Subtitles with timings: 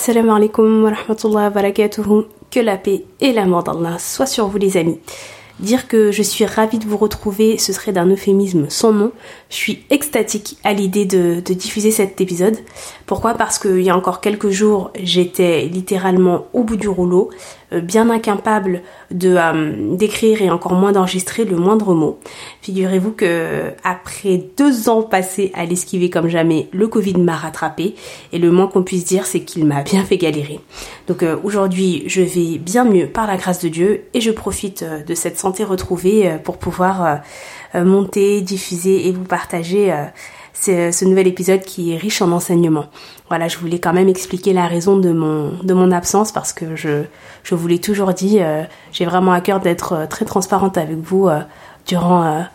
[0.00, 2.24] Assalamu alaikum wa rahmatullahi wa barakatuhu.
[2.50, 4.98] Que la paix et l'amour d'Allah soient sur vous les amis.
[5.58, 9.12] Dire que je suis ravie de vous retrouver, ce serait d'un euphémisme sans nom.
[9.50, 12.56] Je suis extatique à l'idée de, diffuser cet épisode.
[13.04, 13.34] Pourquoi?
[13.34, 17.28] Parce qu'il y a encore quelques jours, j'étais littéralement au bout du rouleau,
[17.78, 22.18] bien incapable de euh, d'écrire et encore moins d'enregistrer le moindre mot.
[22.62, 27.94] Figurez-vous que après deux ans passés à l'esquiver comme jamais, le Covid m'a rattrapé
[28.32, 30.60] et le moins qu'on puisse dire, c'est qu'il m'a bien fait galérer.
[31.06, 34.84] Donc euh, aujourd'hui, je vais bien mieux par la grâce de Dieu et je profite
[34.84, 37.20] de cette santé retrouvée pour pouvoir
[37.74, 39.92] monter, diffuser et vous partager
[40.52, 42.86] ce, ce nouvel épisode qui est riche en enseignements.
[43.28, 46.76] Voilà, je voulais quand même expliquer la raison de mon de mon absence parce que
[46.76, 47.04] je
[47.42, 50.98] je vous l'ai toujours dit, euh, j'ai vraiment à cœur d'être euh, très transparente avec
[50.98, 51.40] vous euh,
[51.86, 52.46] durant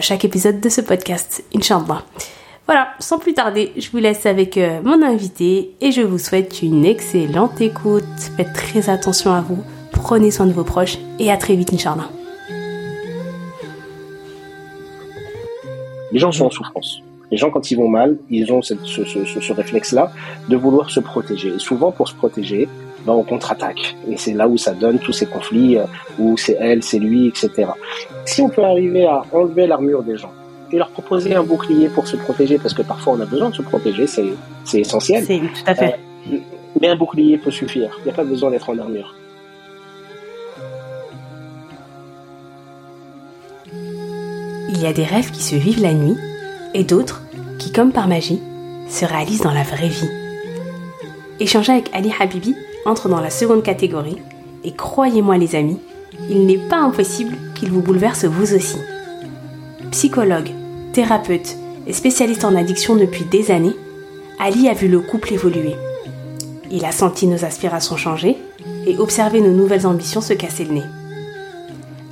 [0.00, 2.02] chaque épisode de ce podcast, Inch'Allah.
[2.66, 6.84] Voilà, sans plus tarder, je vous laisse avec mon invité et je vous souhaite une
[6.84, 8.04] excellente écoute.
[8.36, 9.62] Faites très attention à vous,
[9.92, 12.10] prenez soin de vos proches et à très vite, Inch'Allah.
[16.10, 17.00] Les gens sont en souffrance.
[17.30, 20.12] Les gens, quand ils vont mal, ils ont ce, ce, ce, ce réflexe-là
[20.48, 21.48] de vouloir se protéger.
[21.48, 22.68] Et souvent, pour se protéger,
[23.06, 23.96] ben, on contre-attaque.
[24.08, 25.84] Et c'est là où ça donne tous ces conflits, euh,
[26.18, 27.68] où c'est elle, c'est lui, etc.
[28.24, 30.32] Si on peut arriver à enlever l'armure des gens
[30.72, 33.54] et leur proposer un bouclier pour se protéger, parce que parfois on a besoin de
[33.54, 34.32] se protéger, c'est,
[34.64, 35.24] c'est essentiel.
[35.24, 35.94] C'est tout à fait.
[36.32, 36.38] Euh,
[36.80, 37.96] mais un bouclier peut suffire.
[38.00, 39.14] Il n'y a pas besoin d'être en armure.
[44.68, 46.16] Il y a des rêves qui se vivent la nuit
[46.74, 47.22] et d'autres
[47.58, 48.40] qui, comme par magie,
[48.88, 50.10] se réalisent dans la vraie vie.
[51.40, 54.18] Échanger avec Ali Habibi entre dans la seconde catégorie
[54.64, 55.78] et croyez-moi les amis,
[56.30, 58.78] il n'est pas impossible qu'il vous bouleverse vous aussi.
[59.90, 60.50] Psychologue,
[60.92, 61.56] thérapeute
[61.86, 63.76] et spécialiste en addiction depuis des années,
[64.38, 65.74] Ali a vu le couple évoluer.
[66.70, 68.36] Il a senti nos aspirations changer
[68.86, 70.82] et observé nos nouvelles ambitions se casser le nez.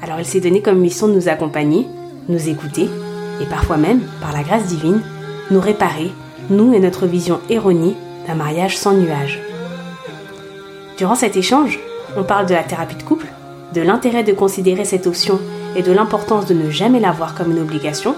[0.02, 1.86] Alors il s'est donné comme mission de nous accompagner,
[2.28, 2.88] nous écouter
[3.40, 5.00] et parfois même, par la grâce divine,
[5.50, 6.12] nous réparer,
[6.50, 7.96] nous et notre vision erronée
[8.26, 9.40] d'un mariage sans nuages.
[10.96, 11.78] Durant cet échange,
[12.16, 13.26] on parle de la thérapie de couple,
[13.72, 15.40] de l'intérêt de considérer cette option
[15.76, 18.14] et de l'importance de ne jamais la voir comme une obligation,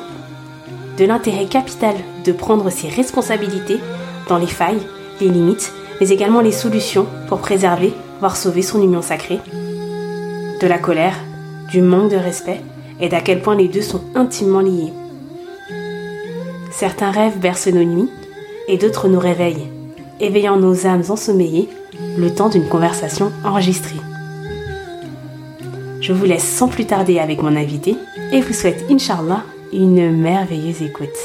[0.99, 1.95] de l'intérêt capital
[2.25, 3.81] de prendre ses responsabilités
[4.29, 4.83] dans les failles,
[5.21, 9.41] les limites, mais également les solutions pour préserver, voire sauver son union sacrée,
[10.61, 11.17] de la colère,
[11.71, 12.61] du manque de respect
[13.01, 14.93] et d'à quel point les deux sont intimement liés.
[16.77, 18.11] Certains rêves bercent nos nuits
[18.69, 19.67] et d'autres nous réveillent,
[20.21, 21.71] éveillant nos âmes ensommeillées
[22.19, 23.97] le temps d'une conversation enregistrée.
[26.03, 27.97] Je vous laisse sans plus tarder avec mon invité
[28.31, 29.43] et vous souhaite, Inch'Allah,
[29.73, 31.17] une merveilleuse écoute.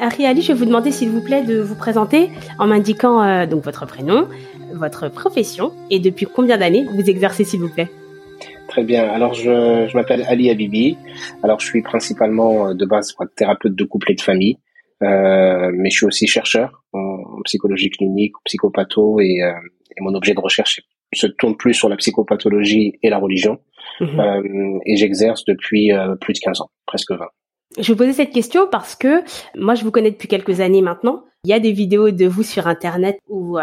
[0.00, 3.44] Harry Ali, je vais vous demander s'il vous plaît de vous présenter en m'indiquant euh,
[3.44, 4.26] donc votre prénom,
[4.72, 7.90] votre profession et depuis combien d'années vous exercez s'il vous plaît?
[8.74, 9.08] Très bien.
[9.08, 10.98] Alors, je, je m'appelle Ali Abibi.
[11.44, 14.58] Alors, je suis principalement euh, de base thérapeute de couple et de famille,
[15.00, 19.52] euh, mais je suis aussi chercheur en, psychologie clinique, psychopatho, et, euh,
[19.96, 20.80] et, mon objet de recherche
[21.14, 23.60] se tourne plus sur la psychopathologie et la religion.
[24.00, 24.18] Mhm.
[24.18, 27.26] Euh, et j'exerce depuis euh, plus de 15 ans, presque 20.
[27.78, 29.22] Je vous posais cette question parce que
[29.56, 31.22] moi, je vous connais depuis quelques années maintenant.
[31.44, 33.56] Il y a des vidéos de vous sur Internet où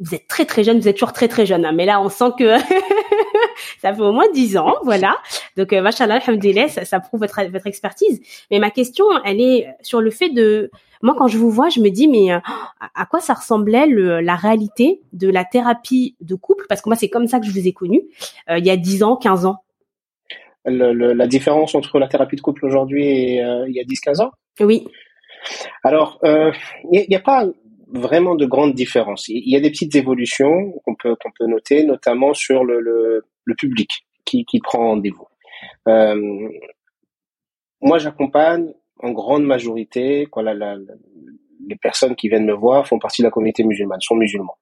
[0.00, 2.08] vous êtes très très jeune, vous êtes toujours très très jeune, hein, mais là on
[2.08, 2.56] sent que
[3.80, 5.16] ça fait au moins dix ans, voilà.
[5.56, 8.20] Donc euh, machallah, ça, ça prouve votre votre expertise.
[8.50, 10.70] Mais ma question, elle est sur le fait de
[11.02, 12.38] moi quand je vous vois, je me dis mais euh,
[12.94, 16.66] à quoi ça ressemblait le, la réalité de la thérapie de couple?
[16.68, 18.02] Parce que moi c'est comme ça que je vous ai connu
[18.50, 19.56] euh, il y a 10 ans, 15 ans.
[20.66, 24.20] Le, la différence entre la thérapie de couple aujourd'hui et euh, il y a 10-15
[24.22, 24.30] ans?
[24.60, 24.86] Oui.
[25.82, 27.46] Alors, il n'y a, a, pas
[27.92, 29.28] vraiment de grandes différences.
[29.28, 33.24] Il y a des petites évolutions qu'on peut qu'on peut noter, notamment sur le, le,
[33.44, 35.26] le public qui, qui prend rendez-vous.
[35.88, 36.48] Euh,
[37.80, 40.76] moi, j'accompagne en grande majorité quand la, la,
[41.66, 44.58] les personnes qui viennent me voir font partie de la communauté musulmane, sont musulmans.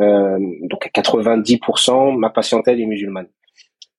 [0.00, 3.28] Euh, donc à 90%, ma patientèle est musulmane,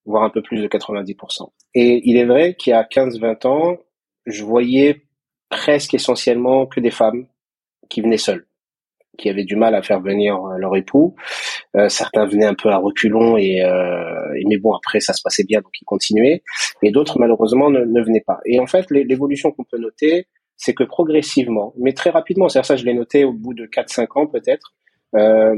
[0.06, 1.50] voire un peu plus de 90%.
[1.75, 3.77] Et il est vrai qu'il y a 15-20 ans,
[4.25, 5.03] je voyais
[5.50, 7.27] presque essentiellement que des femmes
[7.89, 8.47] qui venaient seules
[9.19, 11.16] qui avaient du mal à faire venir euh, leur époux.
[11.75, 15.44] Euh, certains venaient un peu à reculons et, euh, mais bon après ça se passait
[15.44, 16.42] bien donc ils continuaient
[16.81, 18.39] et d'autres malheureusement ne, venaient pas.
[18.45, 20.27] Et en fait l'évolution qu'on peut noter
[20.57, 24.07] c'est que progressivement, mais très rapidement, c'est ça je l'ai noté au bout de 4-5
[24.19, 24.74] ans peut-être,
[25.16, 25.56] euh,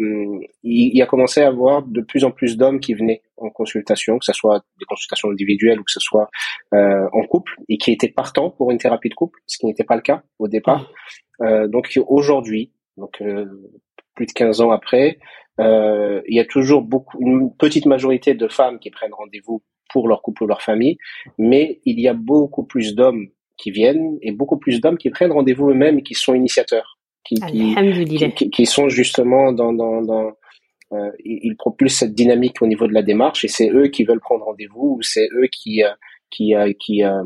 [0.64, 4.18] il, il, a commencé à avoir de plus en plus d'hommes qui venaient en consultation,
[4.18, 6.30] que ce soit des consultations individuelles ou que ce soit
[6.74, 9.84] euh, en couple, et qui étaient partants pour une thérapie de couple, ce qui n'était
[9.84, 10.90] pas le cas au départ.
[11.42, 13.22] Euh, donc aujourd'hui, donc
[14.16, 15.20] plus de 15 ans après,
[15.60, 19.62] il y a toujours beaucoup, une petite majorité de femmes qui prennent rendez-vous
[19.92, 20.98] pour leur couple ou leur famille,
[21.38, 23.28] mais il y a beaucoup plus d'hommes
[23.58, 27.36] qui viennent et beaucoup plus d'hommes qui prennent rendez-vous eux-mêmes et qui sont initiateurs, qui,
[27.36, 30.32] qui, qui, sont justement dans, dans, dans
[30.94, 34.20] euh, ils propulsent cette dynamique au niveau de la démarche et c'est eux qui veulent
[34.20, 35.92] prendre rendez-vous ou c'est eux qui euh,
[36.32, 37.24] qui euh, qui euh,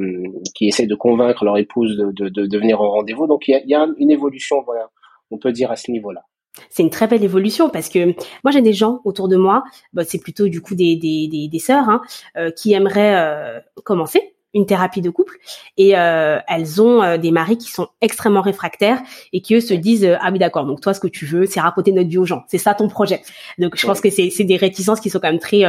[0.54, 3.28] qui essayent de convaincre leur épouse de, de, de, de venir au rendez-vous.
[3.28, 4.90] Donc il y a, il y a une évolution, voilà,
[5.36, 6.24] on peut dire à ce niveau-là.
[6.70, 10.04] C'est une très belle évolution parce que moi j'ai des gens autour de moi, bah,
[10.06, 12.02] c'est plutôt du coup des des des, des sœurs hein,
[12.38, 15.36] euh, qui aimeraient euh, commencer une thérapie de couple
[15.76, 19.02] et euh, elles ont des maris qui sont extrêmement réfractaires
[19.34, 21.60] et qui eux se disent ah oui d'accord donc toi ce que tu veux c'est
[21.60, 22.44] raconter notre vie aux gens.
[22.48, 23.22] C'est ça ton projet
[23.58, 25.64] donc je pense que c'est c'est des réticences qui sont quand même très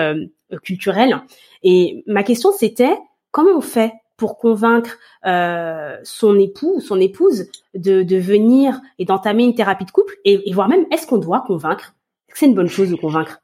[0.62, 1.20] culturelles.
[1.64, 2.96] Et ma question c'était
[3.32, 9.44] comment on fait pour convaincre euh, son époux ou son épouse de, venir et d'entamer
[9.44, 11.94] une thérapie de couple et, voire même est-ce qu'on doit convaincre?
[12.28, 13.42] Est-ce que c'est une bonne chose de convaincre?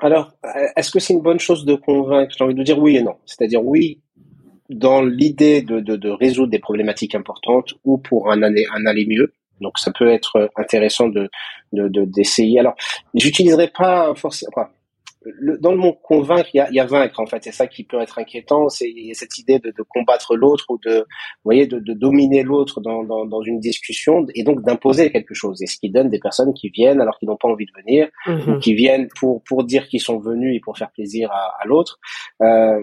[0.00, 0.32] Alors,
[0.76, 2.34] est-ce que c'est une bonne chose de convaincre?
[2.36, 3.16] J'ai envie de dire oui et non.
[3.24, 4.00] C'est-à-dire oui
[4.68, 9.32] dans l'idée de, résoudre des problématiques importantes ou pour un, aller, mieux.
[9.60, 11.30] Donc ça peut être intéressant de
[11.72, 12.54] d'essayer.
[12.54, 12.74] De, Alors,
[13.14, 14.68] j'utiliserai pas forcément
[15.24, 17.42] le, dans le mot convaincre, il y a, y a vaincre en fait.
[17.44, 18.68] C'est ça qui peut être inquiétant.
[18.68, 22.80] C'est cette idée de, de combattre l'autre ou de, vous voyez, de, de dominer l'autre
[22.80, 25.62] dans, dans, dans, une discussion et donc d'imposer quelque chose.
[25.62, 28.08] Et ce qui donne des personnes qui viennent alors qu'ils n'ont pas envie de venir
[28.26, 28.60] ou mhm.
[28.60, 31.98] qui viennent pour pour dire qu'ils sont venus et pour faire plaisir à, à l'autre.
[32.42, 32.80] Euh,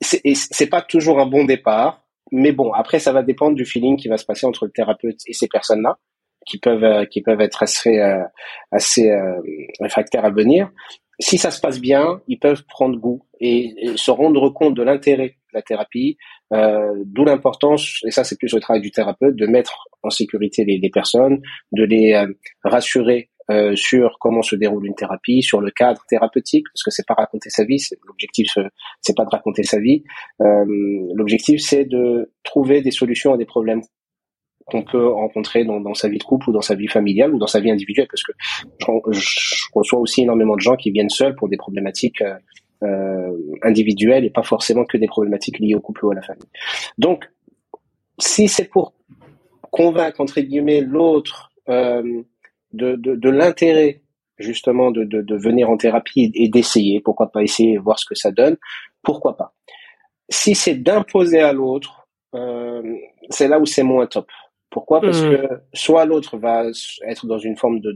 [0.00, 2.02] c'est pas toujours un bon départ.
[2.30, 5.20] Mais bon, après, ça va dépendre du feeling qui va se passer entre le thérapeute
[5.26, 5.98] et ces personnes-là
[6.46, 8.22] qui peuvent euh, qui peuvent être assez euh,
[8.70, 9.40] assez euh,
[9.80, 10.70] réfractaires à venir
[11.18, 15.28] si ça se passe bien, ils peuvent prendre goût et, se rendre compte de l'intérêt
[15.28, 16.16] de la thérapie,
[16.52, 20.64] euh, d'où l'importance, et ça c'est plus le travail du thérapeute, de mettre en sécurité
[20.64, 21.40] les, personnes,
[21.72, 22.32] de les euh,
[22.64, 27.06] rassurer euh, sur comment se déroule une thérapie, sur le cadre thérapeutique, parce que c'est
[27.06, 28.56] pas raconter sa vie, l'objectif
[29.02, 30.02] c'est pas de raconter sa vie,
[30.40, 30.64] euh,
[31.14, 33.82] l'objectif c'est de trouver des solutions à des problèmes
[34.66, 37.46] qu'on peut rencontrer dans, sa vie de couple ou dans sa vie familiale ou dans
[37.46, 38.32] sa vie individuelle parce que
[39.12, 42.34] je, reçois aussi énormément de gens qui viennent seuls pour des problématiques euh,
[42.82, 43.30] euh,
[43.62, 46.48] individuelles et pas forcément que des problématiques liées au couple ou à la famille.
[46.96, 47.30] Donc,
[48.18, 48.94] si c'est pour
[49.70, 52.22] convaincre entre guillemets l'autre euh,
[52.72, 54.02] de, de, l'intérêt
[54.38, 58.30] justement de, de, venir en thérapie et d'essayer, pourquoi pas essayer, voir ce que ça
[58.30, 58.56] donne,
[59.02, 59.54] pourquoi pas.
[60.28, 62.08] Si c'est d'imposer à l'autre,
[63.30, 64.26] c'est là où c'est moins top.
[64.74, 65.00] Pourquoi?
[65.00, 65.30] Parce hmm.
[65.30, 66.64] que soit l'autre va
[67.06, 67.94] être dans une forme de,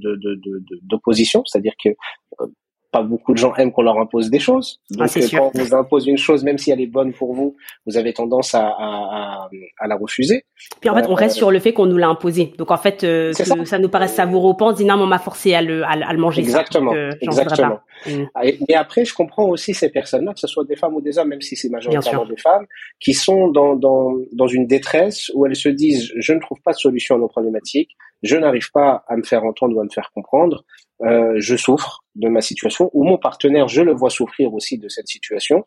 [0.85, 2.47] d'opposition, c'est-à-dire que euh,
[2.91, 4.81] pas beaucoup de gens aiment qu'on leur impose des choses.
[4.99, 7.55] Ah, Donc quand on vous impose une chose, même si elle est bonne pour vous,
[7.87, 9.49] vous avez tendance à, à,
[9.79, 10.45] à, la refuser.
[10.81, 12.55] Puis en fait, on reste euh, sur le fait qu'on nous l'a imposé.
[12.57, 13.79] Donc en fait, euh, ça.
[13.79, 16.41] nous paraît savoureux on dit non, on m'a forcé à le, à, le manger.
[16.41, 16.93] Exactement.
[16.93, 17.81] Ça, exactement.
[18.07, 18.25] Mm.
[18.35, 21.19] Ah, mais après, je comprends aussi ces personnes-là, que ce soit des femmes ou des
[21.19, 22.67] hommes, même si c'est majoritairement des femmes,
[23.01, 26.73] qui sont dans, dans, dans une détresse où elles se disent je ne trouve pas
[26.73, 29.91] de solution à nos problématiques, je n'arrive pas à me faire entendre ou à me
[29.91, 30.65] faire comprendre,
[31.03, 34.89] euh, je souffre de ma situation, ou mon partenaire, je le vois souffrir aussi de
[34.89, 35.65] cette situation,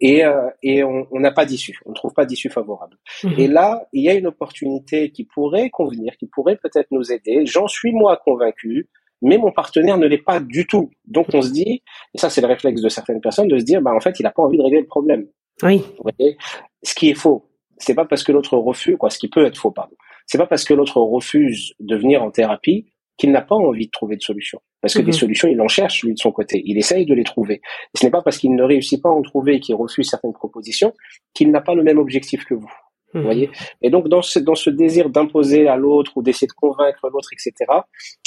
[0.00, 2.98] et, euh, et on n'a pas d'issue, on ne trouve pas d'issue favorable.
[3.22, 3.34] Mhm.
[3.38, 7.46] Et là, il y a une opportunité qui pourrait convenir, qui pourrait peut-être nous aider.
[7.46, 8.88] J'en suis moi convaincu,
[9.22, 10.90] mais mon partenaire ne l'est pas du tout.
[11.06, 11.82] Donc on se dit,
[12.14, 14.24] et ça c'est le réflexe de certaines personnes, de se dire, bah en fait, il
[14.24, 15.26] n'a pas envie de régler le problème.
[15.62, 15.78] Oui.
[15.78, 16.36] Vous voyez?
[16.82, 17.48] Ce qui est faux.
[17.78, 19.96] C'est pas parce que l'autre refuse, quoi, ce qui peut être faux, pardon.
[20.26, 23.90] C'est pas parce que l'autre refuse de venir en thérapie qu'il n'a pas envie de
[23.90, 24.60] trouver de solution.
[24.80, 25.12] Parce que des mhm.
[25.12, 26.62] solutions, il en cherche, lui, de son côté.
[26.66, 27.54] Il essaye de les trouver.
[27.94, 30.08] Et ce n'est pas parce qu'il ne réussit pas à en trouver et qu'il refuse
[30.08, 30.92] certaines propositions
[31.32, 32.70] qu'il n'a pas le même objectif que vous.
[33.12, 33.24] Vous mhm.
[33.24, 33.50] voyez?
[33.82, 37.30] Et donc, dans ce, dans ce désir d'imposer à l'autre ou d'essayer de convaincre l'autre,
[37.32, 37.54] etc.,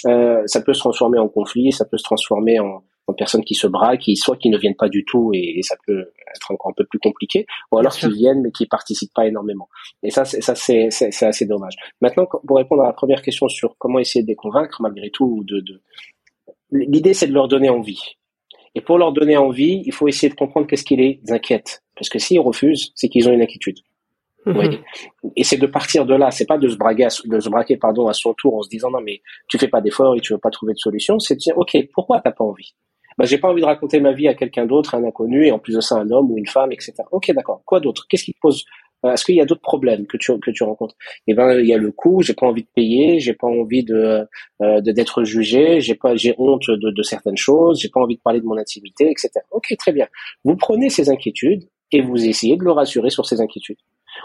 [0.05, 3.55] euh, ça peut se transformer en conflit, ça peut se transformer en, en personnes qui
[3.55, 6.71] se braquent, qui, soit qui ne viennent pas du tout et, ça peut être encore
[6.71, 9.69] un peu plus compliqué, ou alors qui viennent mais qui participent pas énormément.
[10.03, 11.75] Et ça, c'est, ça c'est, assez dommage.
[12.01, 15.43] Maintenant, pour répondre à la première question sur comment essayer de les convaincre, malgré tout,
[15.45, 15.81] de, de...
[16.71, 18.17] l'idée c'est de leur donner envie.
[18.75, 21.83] Et pour leur donner envie, il faut essayer de comprendre qu'est-ce qui les inquiète.
[21.95, 23.79] Parce que s'ils refusent, c'est qu'ils ont une inquiétude.
[24.45, 24.77] Mhm.
[25.35, 28.07] Et c'est de partir de là, c'est pas de se braquer, de se braquer pardon
[28.07, 30.39] à son tour en se disant non mais tu fais pas d'efforts et tu veux
[30.39, 31.19] pas trouver de solution.
[31.19, 32.73] C'est de dire ok pourquoi t'as pas envie?
[33.17, 35.59] Bah, j'ai pas envie de raconter ma vie à quelqu'un d'autre, un inconnu, et en
[35.59, 36.93] plus de ça, un homme ou une femme, etc.
[37.11, 37.61] Ok, d'accord.
[37.65, 38.05] Quoi d'autre?
[38.07, 38.63] Qu'est-ce qui te pose
[39.05, 40.95] euh, Est-ce qu'il y a d'autres problèmes que tu que tu rencontres?
[41.27, 42.21] Eh ben, il y a le coût.
[42.21, 43.19] J'ai pas envie de payer.
[43.19, 44.27] J'ai pas envie de
[44.61, 45.79] euh, d'être jugé.
[45.81, 47.79] J'ai pas, j'ai honte de, de certaines choses.
[47.81, 49.31] J'ai pas envie de parler de mon intimité, etc.
[49.51, 50.07] Ok, très bien.
[50.43, 53.77] Vous prenez ces inquiétudes et vous essayez de le rassurer sur ces inquiétudes.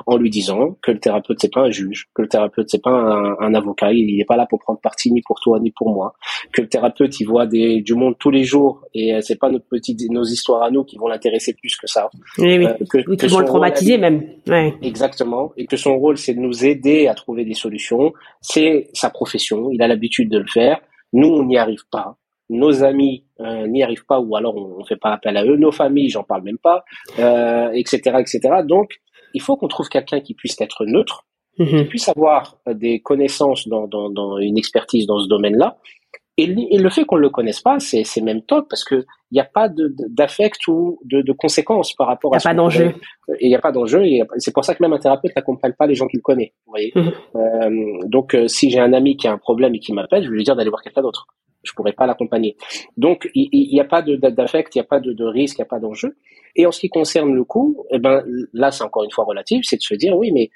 [0.06, 2.90] En lui disant que le thérapeute c'est pas un juge, que le thérapeute c'est pas
[2.90, 6.14] un, avocat, il n'est pas là pour prendre parti ni pour toi ni pour moi,
[6.52, 9.50] que le thérapeute il voit des, du monde tous les jours et euh, c'est pas
[9.50, 12.08] notre petite, nos histoires à nous qui vont l'intéresser plus que ça.
[12.38, 12.66] Oui, oui.
[12.66, 14.24] Euh, que, qui vont le traumatiser même.
[14.46, 14.74] Ouais.
[14.82, 15.52] Exactement.
[15.56, 18.12] Et que son rôle c'est de nous aider à trouver des solutions.
[18.40, 20.80] C'est sa profession, il a l'habitude de le faire.
[21.12, 22.16] Nous on n'y arrive pas
[22.52, 25.56] nos amis euh, n'y arrivent pas ou alors on ne fait pas appel à eux,
[25.56, 26.84] nos familles, j'en parle même pas,
[27.18, 28.40] euh, etc., etc.
[28.64, 29.00] Donc,
[29.34, 31.24] il faut qu'on trouve quelqu'un qui puisse être neutre,
[31.58, 31.66] mhm.
[31.66, 35.78] qui puisse avoir des connaissances dans, dans, dans une expertise dans ce domaine-là.
[36.38, 39.40] Et, le fait qu'on ne le connaisse pas, c'est, même top parce que il n'y
[39.40, 42.38] a pas d'affect ou de, de conséquences par rapport à.
[42.38, 42.94] Il n'y a pas d'enjeu.
[43.40, 44.04] Il n'y a pas d'enjeu.
[44.06, 46.54] Et c'est pour ça que même un thérapeute n'accompagne pas les gens qu'il connaît.
[46.66, 46.92] Vous voyez.
[46.94, 47.12] Mhm.
[47.36, 50.30] Euh, donc, euh, si j'ai un ami qui a un problème et qui m'appelle, je
[50.30, 51.26] vais lui dire d'aller voir quelqu'un d'autre
[51.62, 52.56] je pourrais pas l'accompagner.
[52.96, 55.66] Donc il n'y a pas d'affect, il n'y a pas de, de risque, il n'y
[55.66, 56.16] a pas d'enjeu.
[56.56, 59.64] Et en ce qui concerne le coût, eh ben là c'est encore une fois relatif,
[59.64, 60.50] c'est de se dire oui mais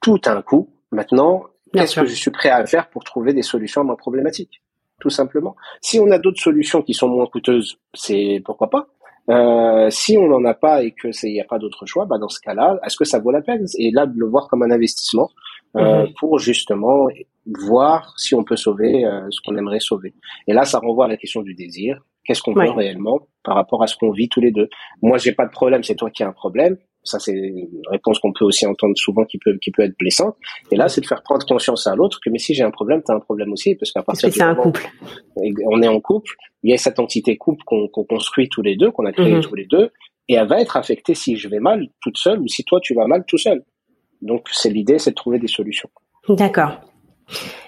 [0.00, 0.68] tout a un coût.
[0.90, 4.62] Maintenant, qu'est-ce que je suis prêt à faire pour trouver des solutions à ma problématique
[5.00, 5.56] Tout simplement.
[5.80, 8.88] Si on a d'autres solutions qui sont moins coûteuses, c'est pourquoi pas.
[9.30, 12.06] Euh, si on n'en a pas et que c'est il n'y a pas d'autre choix,
[12.06, 13.64] bah dans ce cas-là, est-ce que ça vaut la peine?
[13.78, 15.30] Et là de le voir comme un investissement
[15.76, 16.12] euh, mhm.
[16.18, 17.06] pour justement
[17.46, 20.14] voir si on peut sauver euh, ce qu'on aimerait sauver.
[20.46, 22.00] Et là, ça renvoie à la question du désir.
[22.24, 24.68] Qu'est-ce qu'on veut réellement par rapport à ce qu'on vit tous les deux?
[25.02, 26.76] Moi, j'ai pas de problème, c'est toi qui as un problème.
[27.02, 30.36] Ça, c'est une réponse qu'on peut aussi entendre souvent qui peut, qui peut être blessante.
[30.70, 33.02] Et là, c'est de faire prendre conscience à l'autre que, mais si j'ai un problème,
[33.04, 34.88] tu as un problème aussi, parce qu'à partir du c'est un couple.
[35.66, 38.92] On est en couple, il y a cette entité couple qu'on construit tous les deux,
[38.92, 39.40] qu'on a créé mhm.
[39.40, 39.90] tous les deux,
[40.28, 42.94] et elle va être affectée si je vais mal toute seule ou si toi tu
[42.94, 43.64] vas mal tout seul.
[44.20, 45.90] Donc, c'est l'idée, c'est de trouver des solutions.
[46.28, 46.80] D'accord.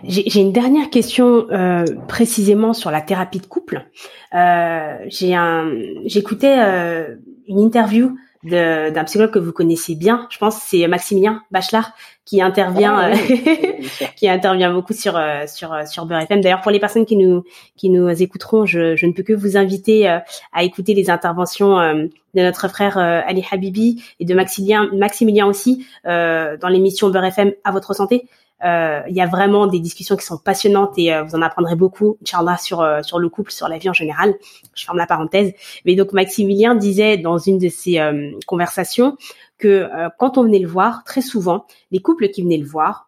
[0.06, 3.86] J'ai une dernière question euh, précisément sur la thérapie de couple.
[4.34, 5.70] Euh, j'ai un,
[6.04, 7.16] j'écoutais euh,
[7.48, 10.26] une interview d'un psychologue que vous connaissez bien.
[10.28, 11.92] Je pense c'est Maximilien Bachelard
[12.26, 13.12] qui intervient ah,
[14.16, 16.42] qui intervient beaucoup sur sur sur Beurre FM.
[16.42, 17.44] D'ailleurs pour les personnes qui nous
[17.74, 22.10] qui nous écouteront, je, je ne peux que vous inviter à écouter les interventions de
[22.34, 27.94] notre frère Ali Habibi et de Maximilien Maximilien aussi dans l'émission Beurre FM à votre
[27.94, 28.28] santé.
[28.64, 31.76] Euh, il y a vraiment des discussions qui sont passionnantes et euh, vous en apprendrez
[31.76, 34.34] beaucoup, Inch'Allah, sur, euh, sur le couple, sur la vie en général.
[34.74, 35.52] Je ferme la parenthèse.
[35.84, 38.00] Mais donc Maximilien disait dans une de ses
[38.46, 39.16] conversations
[39.58, 43.06] que quand on venait le voir, très souvent, les couples qui venaient le voir,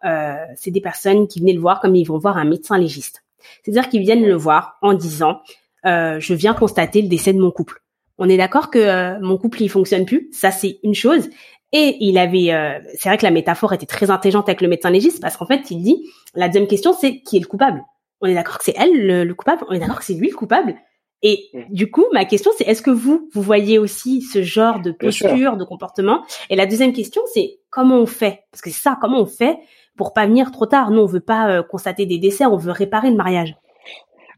[0.55, 3.23] c'est des personnes qui venaient le voir comme ils vont voir un médecin légiste.
[3.63, 5.41] C'est-à-dire qu'ils viennent le voir en disant
[5.83, 7.81] je viens constater le décès de mon couple.
[8.17, 11.29] On est d'accord que mon couple il fonctionne plus, ça c'est une chose.
[11.73, 14.89] Et il avait, euh, c'est vrai que la métaphore était très intelligente avec le médecin
[14.89, 17.83] légiste parce qu'en fait, il dit, la deuxième question, c'est qui est le coupable?
[18.21, 19.63] On est d'accord que c'est elle le, coupable?
[19.67, 20.75] On est d'accord que c'est lui le coupable?
[21.23, 21.73] Et mm.
[21.73, 25.57] du coup, ma question, c'est est-ce que vous, vous voyez aussi ce genre de posture,
[25.57, 26.23] de comportement?
[26.49, 28.43] Et la deuxième question, c'est comment on fait?
[28.51, 29.57] Parce que c'est ça, comment on fait
[29.97, 30.91] pour pas venir trop tard?
[30.91, 33.55] Nous, on veut pas euh, constater des décès, on veut réparer le mariage.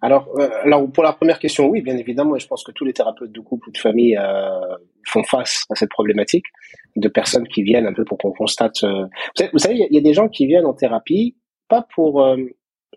[0.02, 2.94] Alors, euh, alors, pour la première question, oui, bien évidemment, je pense que tous les
[2.94, 4.76] thérapeutes de couple ou de famille euh,
[5.06, 6.46] font face à cette problématique
[6.96, 8.84] de personnes qui viennent un peu pour qu'on constate.
[8.84, 9.06] Euh,
[9.52, 11.36] vous savez, il y, a des gens qui viennent en thérapie
[11.68, 12.38] pas pour euh,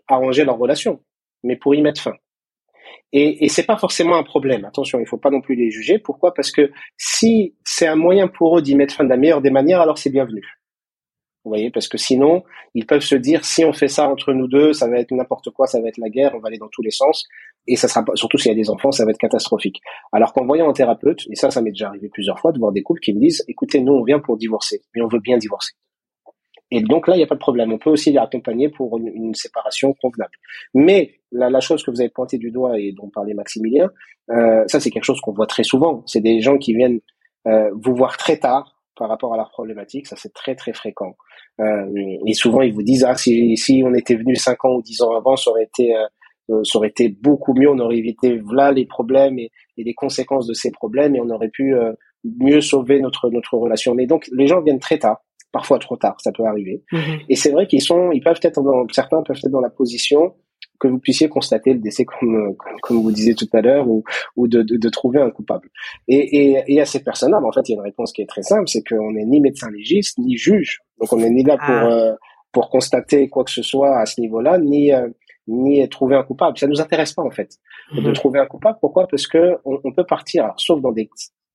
[0.07, 1.01] arranger leur relation,
[1.43, 2.13] mais pour y mettre fin.
[3.11, 4.65] Et, et c'est pas forcément un problème.
[4.65, 5.99] Attention, il faut pas non plus les juger.
[5.99, 6.33] Pourquoi?
[6.33, 9.51] Parce que si c'est un moyen pour eux d'y mettre fin de la meilleure des
[9.51, 10.62] manières, alors c'est bienvenu.
[11.43, 14.47] Vous voyez, parce que sinon, ils peuvent se dire si on fait ça entre nous
[14.47, 16.69] deux, ça va être n'importe quoi, ça va être la guerre, on va aller dans
[16.69, 17.27] tous les sens,
[17.67, 19.81] et ça sera surtout s'il y a des enfants, ça va être catastrophique.
[20.13, 22.71] Alors qu'en voyant un thérapeute, et ça, ça m'est déjà arrivé plusieurs fois, de voir
[22.71, 25.37] des couples qui me disent, écoutez, nous on vient pour divorcer, mais on veut bien
[25.37, 25.73] divorcer.
[26.71, 27.71] Et donc là, il n'y a pas de problème.
[27.71, 30.31] On peut aussi les accompagner pour une, séparation convenable.
[30.73, 33.91] Mais la, la, chose que vous avez pointé du doigt et dont parlait Maximilien,
[34.31, 36.01] euh, ça c'est quelque chose qu'on voit très souvent.
[36.07, 36.99] C'est des gens qui viennent
[37.47, 40.07] euh, vous voir très tard par rapport à leur problématique.
[40.07, 41.15] Ça c'est très très fréquent.
[41.59, 41.85] Euh,
[42.25, 45.01] et souvent, ils vous disent, ah, si, si on était venu 5 ans ou 10
[45.03, 46.05] ans avant, ça aurait été, euh,
[46.49, 49.93] euh, ça aurait été beaucoup mieux, on aurait évité là les problèmes et, et, les
[49.93, 51.75] conséquences de ces problèmes et on aurait pu
[52.23, 53.93] mieux sauver notre, notre relation.
[53.93, 55.17] Mais donc, les gens viennent très tard,
[55.51, 56.83] parfois trop tard, ça peut arriver.
[56.91, 57.19] Mhm.
[57.29, 60.33] Et c'est vrai qu'ils sont, ils peuvent être dans, certains peuvent être dans la position
[60.79, 64.03] que vous puissiez constater le décès comme, comme, vous disiez tout à l'heure ou,
[64.35, 65.69] ou de, de, de, trouver un coupable.
[66.07, 68.27] Et, et, et à ces personnes-là, en fait, il y a une réponse qui est
[68.27, 70.79] très simple, c'est qu'on n'est ni médecin légiste, ni juge.
[70.99, 71.91] Donc on n'est ni là pour, ah.
[71.91, 72.15] euh,
[72.51, 75.07] pour constater quoi que ce soit à ce niveau-là, ni, euh,
[75.47, 76.57] ni trouver un coupable.
[76.57, 77.57] Ça nous intéresse pas, en fait,
[77.93, 78.13] de mhm.
[78.13, 78.77] trouver un coupable.
[78.81, 79.07] Pourquoi?
[79.07, 81.09] Parce que on, on peut partir, alors, sauf dans des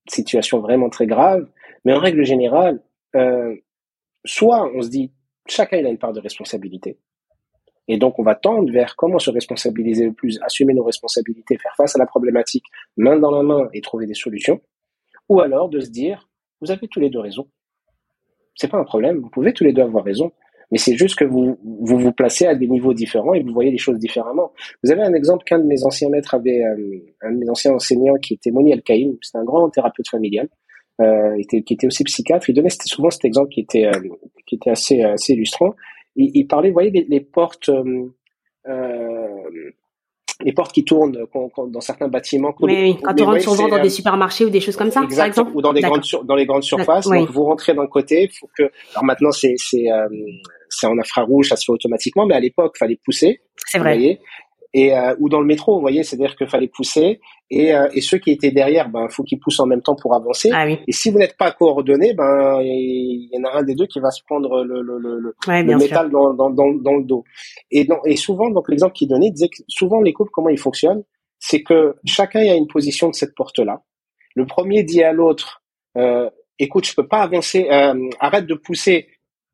[0.07, 1.47] situations vraiment très graves,
[1.85, 2.81] mais en règle générale,
[3.15, 3.55] euh,
[4.25, 5.11] soit on se dit,
[5.47, 6.97] chacun il a une part de responsabilité.
[7.89, 11.73] Et donc, on va tendre vers comment se responsabiliser le plus, assumer nos responsabilités, faire
[11.75, 12.65] face à la problématique
[12.95, 14.61] main dans la main et trouver des solutions.
[15.27, 16.29] Ou alors de se dire,
[16.61, 17.47] vous avez tous les deux raison.
[18.55, 19.17] C'est pas un problème.
[19.17, 20.31] Vous pouvez tous les deux avoir raison.
[20.71, 23.79] Mais c'est juste que vous, vous placez à des niveaux différents et vous voyez les
[23.79, 24.51] choses différemment.
[24.83, 27.73] Vous avez un exemple qu'un de mes anciens maîtres avait, euh, un de mes anciens
[27.73, 30.47] enseignants qui était Moni Al-Kaïm, c'est un grand thérapeute familial,
[31.01, 32.51] euh, qui était aussi psychiatre.
[32.51, 33.99] Il donnait souvent cet exemple qui était, euh,
[34.45, 35.73] qui était assez, assez illustrant.
[36.19, 38.13] Il, il parlait, vous voyez, les, les portes, euh,
[38.67, 39.71] euh
[40.41, 41.17] les portes qui tournent
[41.67, 42.53] dans certains bâtiments.
[42.61, 45.51] Oui, quand on rentre souvent dans des supermarchés ou des choses comme ça, par exemple.
[45.53, 47.07] Ou dans les grandes dans les grandes surfaces.
[47.07, 50.07] Donc vous rentrez d'un côté, faut que alors maintenant c'est c'est euh,
[50.69, 53.41] c'est en infrarouge, ça se fait automatiquement, mais à l'époque fallait pousser.
[53.65, 53.97] C'est vrai.
[53.97, 54.19] Voyez
[54.73, 58.01] et euh, ou dans le métro, vous voyez, c'est-à-dire qu'il fallait pousser et, euh, et
[58.01, 60.51] ceux qui étaient derrière, ben faut qu'ils poussent en même temps pour avancer.
[60.53, 60.77] Ah, oui.
[60.87, 63.99] Et si vous n'êtes pas coordonné, ben il y en a un des deux qui
[63.99, 67.23] va se prendre le, le, le, le métal dans, dans, dans, dans, le dos.
[67.71, 70.59] Et, donc, et souvent, donc l'exemple qu'il donnait disait que souvent les couples comment ils
[70.59, 71.03] fonctionnent,
[71.39, 73.81] c'est que chacun a une position de cette porte-là.
[74.35, 75.63] Le premier dit à l'autre,
[75.97, 79.07] euh, écoute, je peux pas avancer, euh, arrête de pousser,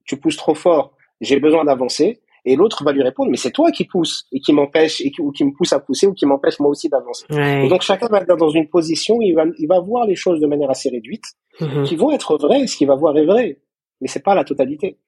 [0.05, 0.91] tu pousses trop fort,
[1.21, 4.53] j'ai besoin d'avancer et l'autre va lui répondre mais c'est toi qui pousse et qui
[4.53, 7.25] m'empêche et qui, ou qui me pousse à pousser ou qui m'empêche moi aussi d'avancer.
[7.29, 10.39] Et donc chacun va être dans une position, il va il va voir les choses
[10.39, 11.25] de manière assez réduite,
[11.59, 11.83] mm-hmm.
[11.83, 13.59] qui vont être vraies, ce qu'il va voir est vrai,
[14.01, 14.99] mais c'est pas la totalité.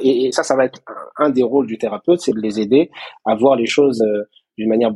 [0.00, 0.80] et, ça, ça va être
[1.18, 2.90] un, des rôles du thérapeute, c'est de les aider
[3.26, 4.22] à voir les choses euh,
[4.56, 4.92] d'une manière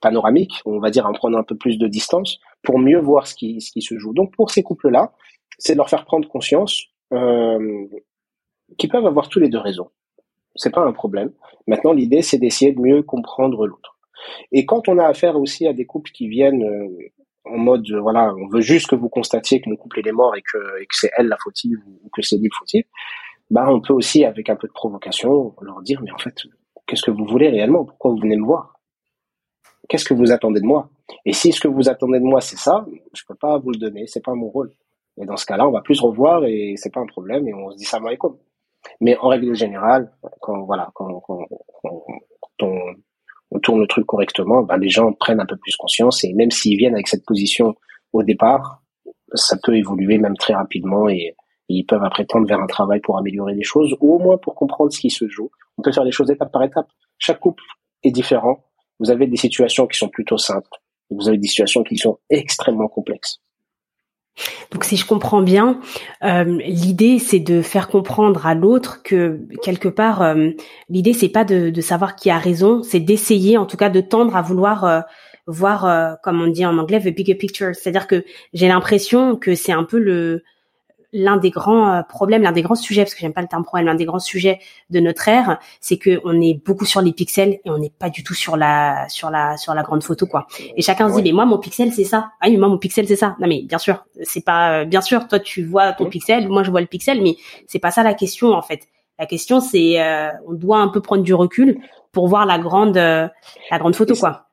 [0.00, 3.34] panoramique, on va dire en prenant un peu plus de distance, pour mieux voir ce
[3.34, 4.14] qui, ce qui se joue.
[4.14, 5.12] Donc pour ces couples-là,
[5.58, 7.86] c'est de leur faire prendre conscience euh,
[8.76, 9.90] qu'ils peuvent avoir tous les deux raisons
[10.58, 11.32] c'est pas un problème.
[11.66, 13.96] Maintenant, l'idée, c'est d'essayer de mieux comprendre l'autre.
[14.52, 16.88] Et quand on a affaire aussi à des couples qui viennent euh,
[17.44, 20.36] en mode, euh, voilà, on veut juste que vous constatiez que mon couple est mort
[20.36, 22.84] et que, et que c'est elle la fautive ou que c'est lui le fautif,
[23.50, 26.34] bah, on peut aussi, avec un peu de provocation, leur dire, mais en fait,
[26.86, 27.84] qu'est-ce que vous voulez réellement?
[27.84, 28.74] Pourquoi vous venez me voir?
[29.88, 30.90] Qu'est-ce que vous attendez de moi?
[31.24, 32.84] Et si ce que vous attendez de moi, c'est ça,
[33.14, 34.70] je peux pas vous le donner, c'est pas mon rôle.
[35.20, 37.70] Et dans ce cas-là, on va plus revoir et c'est pas un problème et on
[37.70, 38.36] se dit ça comme.
[39.00, 41.40] Mais en règle générale, quand voilà, quand, quand,
[41.82, 42.04] quand
[42.62, 42.80] on,
[43.50, 46.50] on, tourne le truc correctement, ben les gens prennent un peu plus conscience et même
[46.50, 47.74] s'ils viennent avec cette position
[48.12, 48.82] au départ,
[49.34, 51.34] ça peut évoluer même très rapidement et,
[51.70, 54.54] ils peuvent après tendre vers un travail pour améliorer les choses ou au moins pour
[54.54, 55.50] comprendre ce qui se joue.
[55.76, 56.88] On peut faire les choses étape par étape.
[57.18, 57.62] Chaque couple
[58.02, 58.64] est différent.
[58.98, 60.70] Vous avez des situations qui sont plutôt simples.
[61.10, 63.42] Vous avez des situations qui sont extrêmement complexes.
[64.72, 65.80] Donc si je comprends bien,
[66.24, 70.50] euh, l'idée c'est de faire comprendre à l'autre que quelque part euh,
[70.88, 74.36] l'idée c'est pas de, savoir qui a raison, c'est d'essayer en tout cas de tendre
[74.36, 75.00] à vouloir euh,
[75.46, 79.72] voir comme on dit en anglais the bigger picture, c'est-à-dire que j'ai l'impression que c'est
[79.72, 80.42] un peu le
[81.12, 83.64] l'un des grands euh, problèmes, l'un des grands sujets, parce que j'aime pas le terme
[83.64, 87.12] problème, l'un des grands sujets de notre ère, c'est que on est beaucoup sur les
[87.12, 90.26] pixels et on n'est pas du tout sur la sur la sur la grande photo
[90.26, 90.46] quoi.
[90.76, 92.30] Et chacun se dit mais moi mon pixel c'est ça.
[92.40, 93.36] Ah oui moi mon pixel c'est ça.
[93.40, 96.70] Non mais bien sûr c'est pas bien sûr toi tu vois ton pixel, moi je
[96.70, 98.88] vois le pixel, mais c'est pas ça la question en fait.
[99.18, 101.78] La question c'est euh, on doit un peu prendre du recul
[102.12, 103.28] pour voir la grande euh,
[103.70, 104.44] la grande photo quoi.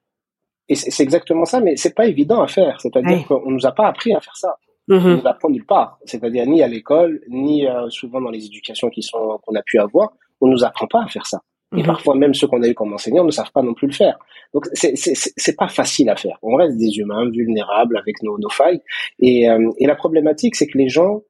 [0.68, 2.82] Et c'est exactement ça, mais c'est pas évident à faire.
[2.82, 4.56] C'est-à-dire qu'on nous a pas appris à faire ça.
[4.88, 5.14] Mm -hmm.
[5.14, 5.98] On nous apprend nulle part.
[6.06, 9.80] C'est-à-dire ni à l'école, ni euh, souvent dans les éducations qui sont qu'on a pu
[9.80, 10.08] avoir,
[10.42, 11.40] on nous apprend pas à faire ça.
[11.76, 11.86] Et mhm.
[11.86, 14.18] parfois même ceux qu'on a eu comme enseignants ne savent pas non plus le faire.
[14.54, 16.38] Donc c'est c'est pas facile à faire.
[16.42, 18.82] On reste des humains vulnérables avec nos, nos failles.
[19.20, 21.22] Et, euh, et la problématique c'est que les gens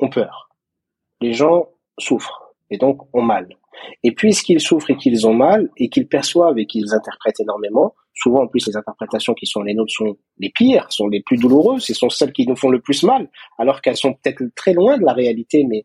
[0.00, 0.48] ont peur.
[1.20, 3.46] Les gens souffrent et donc ont mal.
[4.02, 8.42] Et puisqu'ils souffrent et qu'ils ont mal et qu'ils perçoivent et qu'ils interprètent énormément, souvent
[8.42, 11.84] en plus les interprétations qui sont les nôtres sont les pires, sont les plus douloureuses,
[11.84, 14.96] ce sont celles qui nous font le plus mal, alors qu'elles sont peut-être très loin
[14.98, 15.84] de la réalité, mais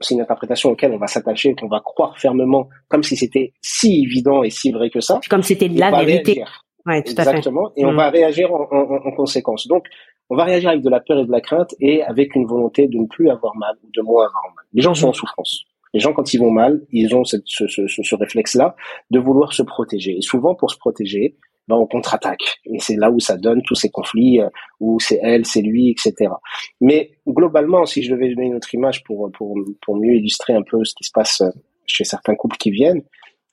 [0.00, 4.02] c'est une interprétation auquel on va s'attacher, qu'on va croire fermement, comme si c'était si
[4.04, 5.20] évident et si vrai que ça.
[5.28, 6.42] Comme c'était la vérité.
[6.86, 7.66] Ouais, tout Exactement.
[7.66, 7.80] À fait.
[7.82, 7.96] Et on mm.
[7.96, 9.66] va réagir en, en, en, conséquence.
[9.66, 9.84] Donc,
[10.30, 12.88] on va réagir avec de la peur et de la crainte et avec une volonté
[12.88, 14.64] de ne plus avoir mal ou de moins avoir mal.
[14.72, 15.64] Les gens sont en souffrance.
[15.92, 18.76] Les gens, quand ils vont mal, ils ont cette, ce, ce, ce réflexe-là
[19.10, 20.16] de vouloir se protéger.
[20.16, 21.36] Et souvent, pour se protéger,
[21.68, 22.60] ben, on contre-attaque.
[22.66, 24.48] Et c'est là où ça donne tous ces conflits, euh,
[24.80, 26.32] où c'est elle, c'est lui, etc.
[26.80, 30.62] Mais globalement, si je devais donner une autre image pour, pour, pour mieux illustrer un
[30.62, 31.50] peu ce qui se passe euh,
[31.86, 33.02] chez certains couples qui viennent,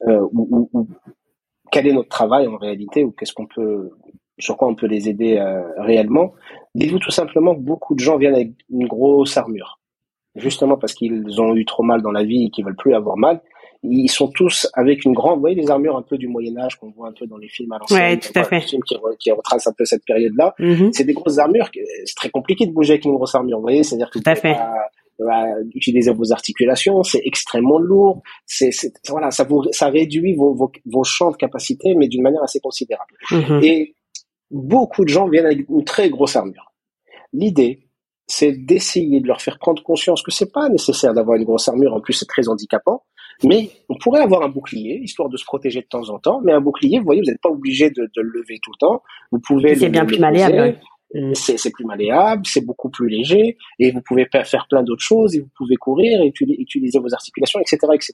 [0.07, 0.87] euh, ou, ou,
[1.71, 3.89] quel est notre travail en réalité, ou qu'est-ce qu'on peut,
[4.39, 6.33] sur quoi on peut les aider euh, réellement,
[6.75, 9.76] dites-vous tout simplement que beaucoup de gens viennent avec une grosse armure
[10.37, 13.17] justement parce qu'ils ont eu trop mal dans la vie et qu'ils veulent plus avoir
[13.17, 13.41] mal,
[13.83, 16.75] ils sont tous avec une grande, vous voyez, les armures un peu du Moyen Âge
[16.75, 18.61] qu'on voit un peu dans les films à l'ancienne, ouais, tout à fait.
[18.61, 20.55] films qui, qui retracent un peu cette période-là.
[20.59, 20.91] Mm-hmm.
[20.93, 21.69] C'est des grosses armures.
[22.05, 24.35] C'est très compliqué de bouger avec une grosse armure, vous voyez, c'est-à-dire que tout à
[24.35, 24.57] fait.
[25.73, 28.21] utiliser vos articulations, c'est extrêmement lourd.
[28.45, 28.71] C'est
[29.09, 32.59] voilà, ça vous ça réduit vos, vos, vos champs de capacité, mais d'une manière assez
[32.59, 33.13] considérable.
[33.29, 33.63] Mm-hmm.
[33.63, 33.95] Et
[34.51, 36.73] beaucoup de gens viennent avec une très grosse armure.
[37.33, 37.86] L'idée,
[38.27, 41.93] c'est d'essayer de leur faire prendre conscience que c'est pas nécessaire d'avoir une grosse armure.
[41.93, 43.03] En plus, c'est très handicapant.
[43.43, 46.41] Mais on pourrait avoir un bouclier, histoire de se protéger de temps en temps.
[46.43, 48.79] Mais un bouclier, vous voyez, vous n'êtes pas obligé de, de, le lever tout le
[48.79, 49.01] temps.
[49.31, 49.75] Vous pouvez.
[49.75, 50.79] C'est bien plus malléable.
[51.13, 51.33] Mm.
[51.35, 55.39] C'est plus malléable, c'est beaucoup plus léger, et vous pouvez faire plein d'autres choses, et
[55.39, 58.13] vous pouvez courir, et utiliser vos articulations, etc., etc.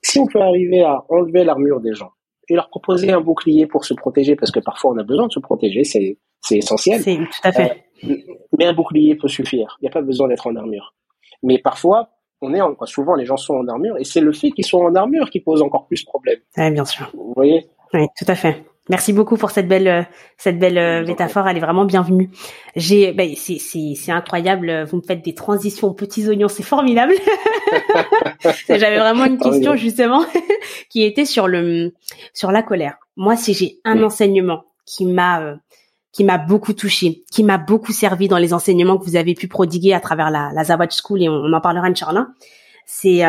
[0.00, 2.10] Si on peut arriver à enlever l'armure des gens
[2.48, 5.32] et leur proposer un bouclier pour se protéger, parce que parfois on a besoin de
[5.32, 6.18] se protéger, c'est
[6.50, 7.00] essentiel.
[7.02, 7.70] C'est tout à fait.
[7.70, 9.76] Euh, mais un bouclier peut suffire.
[9.80, 10.94] Il n'y a pas besoin d'être en armure.
[11.42, 12.10] Mais parfois,
[12.42, 14.78] on est en, souvent les gens sont en armure, et c'est le fait qu'ils sont
[14.78, 16.40] en armure qui pose encore plus de problèmes.
[16.56, 17.10] Oui, bien sûr.
[17.14, 17.66] Vous voyez?
[17.92, 18.64] Oui, tout à fait.
[18.88, 20.02] Merci beaucoup pour cette belle euh,
[20.36, 22.28] cette belle euh, métaphore, elle est vraiment bienvenue.
[22.74, 27.14] J'ai ben, c'est c'est c'est incroyable, vous me faites des transitions petits oignons, c'est formidable.
[28.68, 30.24] J'avais vraiment une question justement
[30.88, 31.92] qui était sur le
[32.34, 32.96] sur la colère.
[33.16, 35.54] Moi, si j'ai un enseignement qui m'a euh,
[36.12, 39.48] qui m'a beaucoup touché, qui m'a beaucoup servi dans les enseignements que vous avez pu
[39.48, 42.28] prodiguer à travers la, la Zawad School et on, en parlera Inch'Allah.
[42.86, 43.22] C'est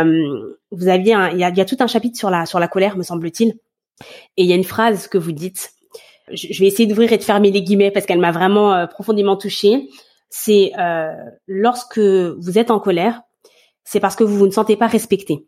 [0.72, 2.98] vous aviez il y a, y a tout un chapitre sur la sur la colère
[2.98, 3.54] me semble-t-il
[4.38, 5.72] et il y a une phrase que vous dites,
[6.32, 9.38] je vais essayer d'ouvrir et de fermer les guillemets parce qu'elle m'a vraiment euh, profondément
[9.38, 9.90] touchée.
[10.30, 11.14] C'est euh,
[11.48, 13.22] lorsque vous êtes en colère,
[13.84, 15.48] c'est parce que vous, vous ne sentez pas respecté.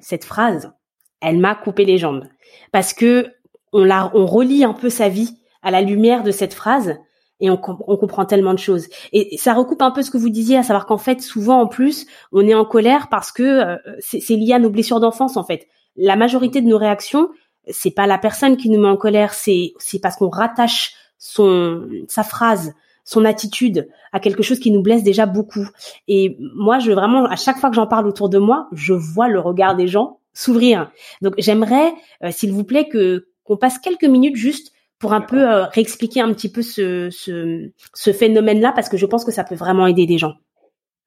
[0.00, 0.72] Cette phrase,
[1.20, 2.26] elle m'a coupé les jambes
[2.72, 3.32] parce que
[3.72, 6.96] on la, on relie un peu sa vie à la lumière de cette phrase
[7.42, 8.88] et on, comprend tellement de choses.
[9.14, 11.66] Et ça recoupe un peu ce que vous disiez, à savoir qu'en fait, souvent en
[11.66, 15.44] plus, on est en colère parce que euh, c'est lié à nos blessures d'enfance en
[15.44, 17.30] fait la majorité de nos réactions,
[17.68, 21.88] c'est pas la personne qui nous met en colère, c'est c'est parce qu'on rattache son
[22.08, 22.72] sa phrase,
[23.04, 25.68] son attitude à quelque chose qui nous blesse déjà beaucoup.
[26.08, 29.28] Et moi, je vraiment à chaque fois que j'en parle autour de moi, je vois
[29.28, 30.90] le regard des gens s'ouvrir.
[31.22, 31.92] Donc j'aimerais,
[32.24, 36.20] euh, s'il vous plaît, que qu'on passe quelques minutes juste pour un peu euh, réexpliquer
[36.20, 39.86] un petit peu ce, ce, ce phénomène-là, parce que je pense que ça peut vraiment
[39.86, 40.34] aider des gens.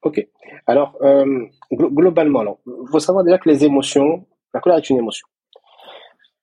[0.02, 0.26] Ok.
[0.66, 5.26] Alors, euh, globalement, il faut savoir déjà que les émotions, la colère est une émotion.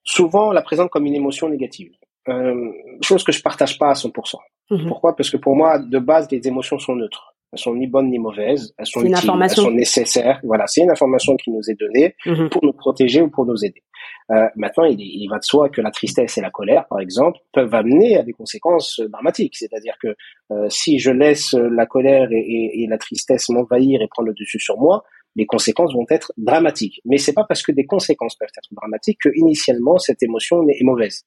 [0.04, 1.92] Souvent, on la présente comme une émotion négative.
[2.30, 4.38] Euh, chose que je partage pas à 100%.
[4.70, 4.88] Mhm.
[4.88, 5.16] Pourquoi?
[5.16, 7.36] Parce que pour moi, de base, les émotions sont neutres.
[7.52, 8.74] Elles sont ni bonnes ni mauvaises.
[8.78, 10.40] Elles sont utiles, elles sont nécessaires.
[10.44, 12.50] Voilà, c'est une information qui nous est donnée mhm.
[12.50, 13.84] pour nous protéger ou pour nous aider.
[14.32, 17.40] Euh, maintenant, il, il, va de soi que la tristesse et la colère, par exemple,
[17.54, 19.58] peuvent amener à des conséquences dramatiques.
[19.58, 20.16] C'est-à-dire que
[20.52, 24.34] euh, si je laisse la colère et, et, et la tristesse m'envahir et prendre le
[24.34, 25.04] dessus sur moi,
[25.36, 27.02] les conséquences vont être dramatiques.
[27.06, 30.84] Mais c'est pas parce que des conséquences peuvent être dramatiques que initialement cette émotion est
[30.84, 31.24] mauvaise.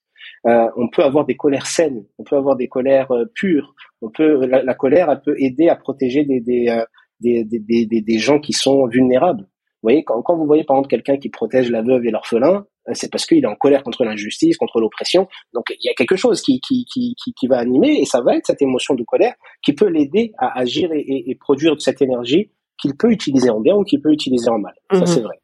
[0.46, 3.74] Euh, on peut avoir des colères saines, on peut avoir des colères euh, pures.
[4.02, 6.84] On peut la, la, colère, elle peut aider à protéger des des, euh,
[7.20, 9.46] des, des, des, des, gens qui sont vulnérables.
[9.84, 12.64] Vous voyez, quand, quand vous voyez par exemple quelqu'un qui protège la veuve et l'orphelin,
[12.88, 15.28] euh, c'est parce qu'il est en colère contre l'injustice, contre l'oppression.
[15.52, 18.34] Donc il y a quelque chose qui, qui, qui, qui, va animer et ça va
[18.34, 22.00] être cette émotion de colère qui peut l'aider à agir et, et, et produire cette
[22.00, 24.72] énergie qu'il peut utiliser en bien ou qu'il peut utiliser en mal.
[24.90, 25.06] Ça, mhm.
[25.06, 25.38] c'est vrai.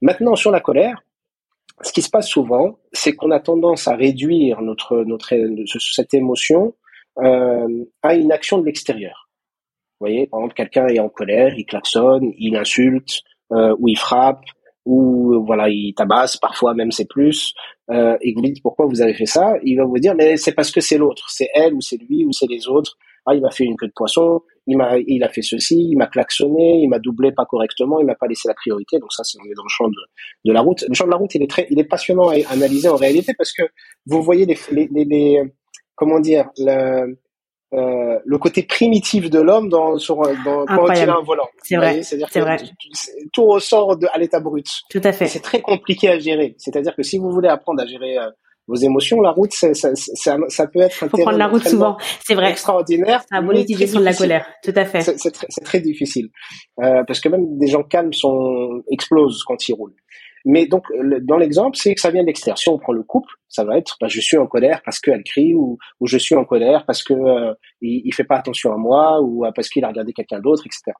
[0.00, 1.02] Maintenant, sur la colère,
[1.80, 5.34] ce qui se passe souvent, c'est qu'on a tendance à réduire notre, notre,
[5.66, 6.76] cette émotion
[7.18, 9.28] euh, à une action de l'extérieur.
[9.98, 13.98] Vous voyez, par exemple, quelqu'un est en colère, il klaxonne, il insulte, euh, ou il
[13.98, 14.42] frappe,
[14.84, 17.54] ou voilà, il tabasse, parfois même c'est plus,
[17.90, 20.36] euh, et vous lui dites pourquoi vous avez fait ça, il va vous dire mais
[20.36, 23.34] c'est parce que c'est l'autre, c'est elle ou c'est lui ou c'est les autres, ah,
[23.34, 26.06] il m'a fait une queue de poisson, il m'a, il a fait ceci, il m'a
[26.06, 28.98] klaxonné, il m'a doublé pas correctement, il m'a pas laissé la priorité.
[28.98, 29.94] Donc ça, c'est on est dans le champ de,
[30.44, 30.84] de, la route.
[30.86, 33.32] Le champ de la route, il est très, il est passionnant à analyser en réalité
[33.36, 33.62] parce que
[34.06, 35.42] vous voyez les, les, les,
[35.94, 37.16] comment dire, le,
[37.74, 41.48] euh, le côté primitif de l'homme dans, sur, dans, quand il a un volant.
[41.62, 42.02] C'est vrai.
[42.02, 42.58] C'est-à-dire que vrai.
[43.32, 44.66] tout ressort de, à l'état brut.
[44.90, 45.26] Tout à fait.
[45.26, 46.54] C'est très compliqué à gérer.
[46.58, 48.30] C'est-à-dire que si vous voulez apprendre à gérer euh,
[48.68, 51.96] vos émotions, la route, ça, ça, ça, peut être un Faut prendre la route souvent,
[52.24, 52.50] c'est vrai.
[52.50, 53.22] Extraordinaire.
[53.28, 55.00] C'est la monétisation de la colère, tout à fait.
[55.02, 56.28] C'est très, très, difficile
[56.82, 59.96] euh, parce que même des gens calmes sont explosent quand ils roulent.
[60.44, 60.84] Mais donc,
[61.22, 62.58] dans l'exemple, c'est que ça vient de l'extérieur.
[62.58, 65.22] Si on prend le couple, ça va être bah, je suis en colère parce qu'elle
[65.22, 68.72] crie ou, ou je suis en colère parce que euh, il, il, fait pas attention
[68.72, 70.92] à moi ou euh, parce qu'il a regardé quelqu'un d'autre, etc.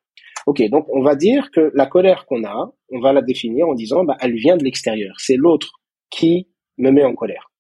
[0.46, 3.74] Ok, donc on va dire que la colère qu'on a, on va la définir en
[3.74, 5.14] disant bah, elle vient de l'extérieur.
[5.18, 5.72] C'est l'autre
[6.10, 7.50] qui me met en colère.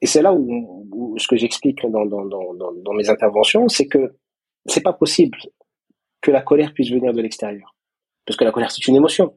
[0.00, 4.14] Et c'est là où, ce que j'explique dans, dans, dans, dans, mes interventions, c'est que
[4.66, 5.36] c'est pas possible
[6.20, 7.74] que la colère puisse venir de l'extérieur.
[8.24, 9.34] Parce que la colère, c'est une émotion.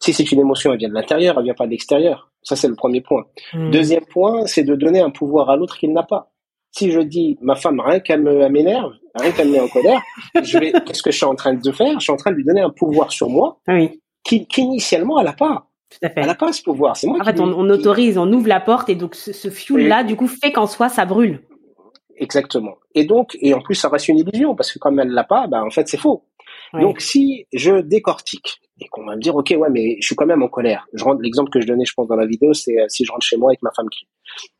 [0.00, 2.30] Si c'est une émotion, elle vient de l'intérieur, elle vient pas de l'extérieur.
[2.42, 3.24] Ça, c'est le premier point.
[3.52, 3.70] Hmm.
[3.70, 6.30] Deuxième point, c'est de donner un pouvoir à l'autre qu'il n'a pas.
[6.70, 10.00] Si je dis, ma femme, rien qu'elle m'énerve, rien qu'elle me met en colère,
[10.42, 11.94] je vais, qu'est-ce que je suis en train de faire?
[11.94, 14.00] Je suis en train de lui donner un pouvoir sur moi, oui.
[14.24, 15.66] qui, qu'initialement, elle n'a pas.
[15.90, 16.20] Tout à fait.
[16.20, 16.96] Elle n'a pas ce pouvoir.
[16.96, 17.18] C'est moi.
[17.20, 20.26] En fait, on, autorise, on ouvre la porte et donc ce, ce fioul-là, du coup,
[20.26, 21.40] fait qu'en soi, ça brûle.
[22.18, 22.74] Exactement.
[22.94, 25.46] Et donc, et en plus, ça reste une illusion parce que comme elle l'a pas,
[25.46, 26.24] bah en fait, c'est faux.
[26.74, 30.26] Donc, si je décortique et qu'on va me dire, ok, ouais, mais je suis quand
[30.26, 30.86] même en colère.
[30.92, 33.10] Je rentre l'exemple que je donnais, je pense, dans la vidéo, c'est euh, si je
[33.10, 34.08] rentre chez moi et que ma femme crie.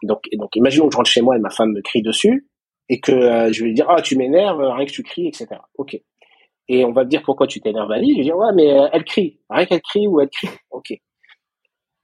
[0.02, 2.48] Donc, et donc, imaginons que je rentre chez moi et ma femme me crie dessus
[2.88, 5.48] et que euh, je vais lui dire, ah, tu m'énerves, rien que tu cries, etc.
[5.76, 6.00] Ok.
[6.68, 8.12] Et on va me dire pourquoi tu t'énerves, Ali.
[8.12, 9.40] Je vais dire, ouais, mais euh, elle crie.
[9.48, 10.48] Rien qu'elle crie ou elle crie.
[10.70, 10.92] Ok.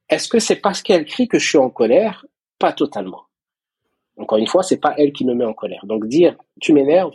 [0.08, 2.24] Est-ce que c'est parce qu'elle crie que je suis en colère?
[2.58, 3.22] Pas totalement.
[4.16, 5.84] Encore une fois, c'est pas elle qui me met en colère.
[5.86, 7.14] Donc dire tu m'énerves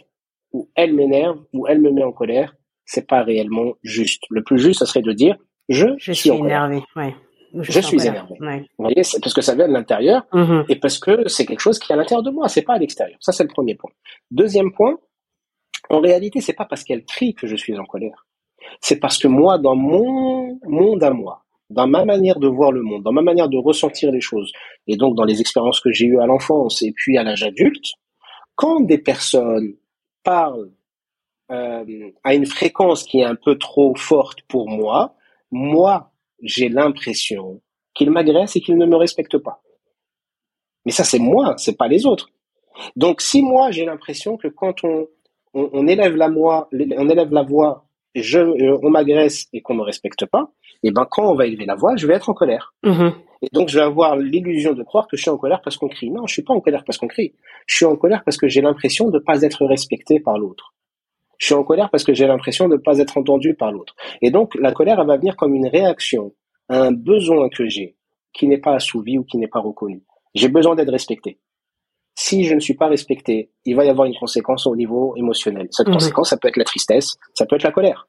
[0.51, 2.55] ou elle m'énerve ou elle me met en colère,
[2.89, 4.23] c'est pas réellement juste.
[4.32, 5.38] Le plus juste, ça serait de dire
[5.69, 6.82] je, je suis, énervé.
[6.95, 7.13] Ouais.
[7.54, 8.36] Je, suis énervé.
[8.39, 10.65] Vous voyez, c'est parce que ça vient de l'intérieur mm-hmm.
[10.69, 12.78] et parce que c'est quelque chose qui est à l'intérieur de moi, c'est pas à
[12.80, 13.19] l'extérieur.
[13.21, 13.91] Ça, c'est le premier point.
[14.32, 14.97] Deuxième point,
[15.91, 18.25] en réalité, c'est pas parce qu'elle crie que je suis en colère.
[18.82, 22.82] C'est parce que moi, dans mon monde à moi, dans ma manière de voir le
[22.82, 24.52] monde, dans ma manière de ressentir les choses,
[24.88, 27.86] et donc dans les expériences que j'ai eues à l'enfance et puis à l'âge adulte,
[28.56, 29.75] quand des personnes
[30.23, 30.71] parlent
[31.51, 35.15] euh, à une fréquence qui est un peu trop forte pour moi,
[35.51, 37.62] moi, j'ai l'impression
[37.93, 39.62] qu'ils m'agressent et qu'ils ne me respectent pas.
[40.85, 42.29] Mais ça, c'est moi, c'est pas les autres.
[42.95, 45.07] Donc, si moi, j'ai l'impression que quand on,
[45.53, 47.85] on, élève la voix, on élève la voix,
[48.15, 50.51] je, euh, on m'agresse et qu'on me respecte pas,
[50.83, 52.73] et ben quand on va élever la voix, je vais être en colère.
[52.83, 53.13] Mm-hmm.
[53.41, 55.88] Et donc je vais avoir l'illusion de croire que je suis en colère parce qu'on
[55.88, 56.09] crie.
[56.09, 57.33] Non, je suis pas en colère parce qu'on crie.
[57.65, 60.73] Je suis en colère parce que j'ai l'impression de ne pas être respecté par l'autre.
[61.39, 63.95] Je suis en colère parce que j'ai l'impression de ne pas être entendu par l'autre.
[64.21, 66.34] Et donc la colère, elle va venir comme une réaction
[66.67, 67.95] à un besoin que j'ai
[68.34, 70.04] qui n'est pas assouvi ou qui n'est pas reconnu.
[70.36, 71.39] J'ai besoin d'être respecté.
[72.13, 75.67] Si je ne suis pas respecté, il va y avoir une conséquence au niveau émotionnel.
[75.71, 78.08] Cette conséquence, ça peut être la tristesse, ça peut être la colère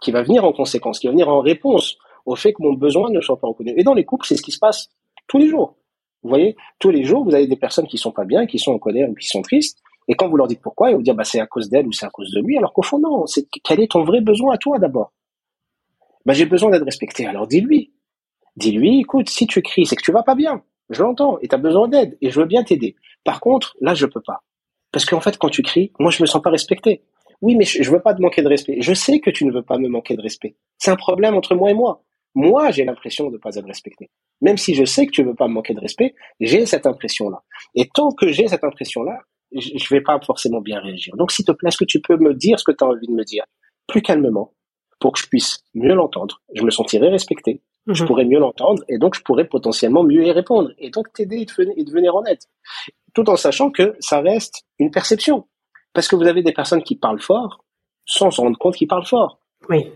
[0.00, 1.96] qui va venir en conséquence, qui va venir en réponse
[2.26, 3.72] au fait que mon besoin ne soit pas reconnu.
[3.76, 4.88] Et dans les couples, c'est ce qui se passe
[5.26, 5.76] tous les jours.
[6.22, 8.72] Vous voyez, tous les jours, vous avez des personnes qui sont pas bien, qui sont
[8.72, 9.78] en colère ou qui sont tristes.
[10.10, 11.92] Et quand vous leur dites pourquoi, ils vont dire bah c'est à cause d'elle ou
[11.92, 13.24] c'est à cause de lui, alors qu'au fond non,
[13.62, 15.12] quel est ton vrai besoin à toi d'abord?
[16.26, 17.26] Bah j'ai besoin d'être respecté.
[17.26, 17.92] Alors dis-lui,
[18.56, 20.64] dis-lui, écoute, si tu cries, c'est que tu vas pas bien.
[20.90, 22.96] Je l'entends et tu as besoin d'aide et je veux bien t'aider.
[23.22, 24.42] Par contre, là je peux pas.
[24.90, 27.04] Parce qu'en fait, quand tu cries, moi je me sens pas respecté.
[27.40, 28.78] Oui, mais je, veux pas te manquer de respect.
[28.80, 30.56] Je sais que tu ne veux pas me manquer de respect.
[30.76, 32.02] C'est un problème entre moi et moi.
[32.34, 34.10] Moi, j'ai l'impression de ne pas être respecté.
[34.40, 36.84] Même si je sais que tu ne veux pas me manquer de respect, j'ai cette
[36.84, 37.42] impression-là.
[37.74, 39.20] Et tant que j'ai cette impression-là,
[39.52, 41.14] je ne vais pas forcément bien réagir.
[41.16, 43.06] Donc, s'il te plaît, est-ce que tu peux me dire ce que tu as envie
[43.06, 43.44] de me dire
[43.86, 44.52] plus calmement
[45.00, 46.40] pour que je puisse mieux l'entendre?
[46.54, 47.62] Je me sentirai respecté.
[47.86, 48.06] Je mhm.
[48.06, 51.84] pourrais mieux l'entendre et donc je pourrais potentiellement mieux y répondre et donc t'aider et,
[51.84, 52.46] devenir honnête.
[53.14, 55.46] Tout en sachant que ça reste une perception.
[55.92, 57.64] Parce que vous avez des personnes qui parlent fort
[58.04, 59.40] sans se rendre compte qu'ils parlent fort.
[59.68, 59.90] Oui.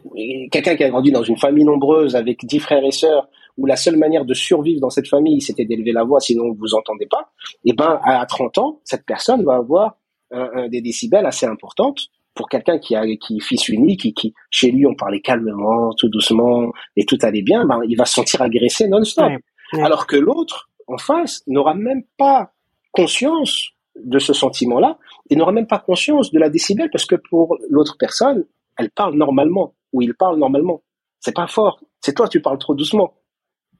[0.50, 3.76] Quelqu'un qui a grandi dans une famille nombreuse avec dix frères et sœurs, où la
[3.76, 7.06] seule manière de survivre dans cette famille, c'était d'élever la voix, sinon vous vous entendez
[7.06, 7.30] pas.
[7.64, 9.96] Et eh ben, à 30 ans, cette personne va avoir
[10.30, 14.34] un, des décibels assez importantes pour quelqu'un qui a qui est fils unique, qui, qui
[14.50, 18.14] chez lui on parlait calmement, tout doucement et tout allait bien, ben il va se
[18.14, 19.30] sentir agressé non-stop.
[19.74, 22.52] Alors que l'autre en face n'aura même pas
[22.92, 24.98] conscience de ce sentiment-là
[25.30, 28.44] et n'aura même pas conscience de la décibel parce que pour l'autre personne,
[28.76, 30.82] elle parle normalement ou il parle normalement.
[31.20, 31.80] C'est pas fort.
[32.00, 33.14] C'est toi, tu parles trop doucement.